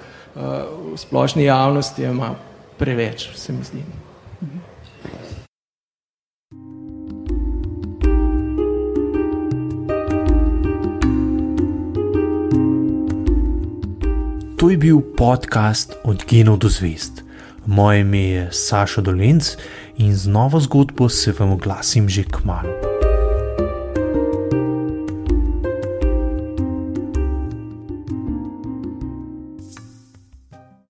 v 0.93 0.97
splošni 0.97 1.43
javnosti 1.43 2.01
je 2.01 2.13
preveč, 2.77 3.29
se 3.35 3.53
mi 3.53 3.63
zdi. 3.63 3.83
To 14.57 14.69
je 14.69 14.77
bil 14.77 15.01
podcast 15.17 15.93
Od 16.03 16.25
genov 16.29 16.57
do 16.57 16.69
zvest. 16.69 17.23
Moje 17.65 18.01
ime 18.01 18.23
je 18.23 18.47
Saša 18.51 19.01
Dolenc 19.01 19.55
in 19.97 20.15
z 20.15 20.27
novo 20.27 20.59
zgodbo 20.59 21.09
se 21.09 21.33
vam 21.39 21.51
oglasim 21.51 22.09
že 22.09 22.23
k 22.23 22.43
malu. 22.43 22.92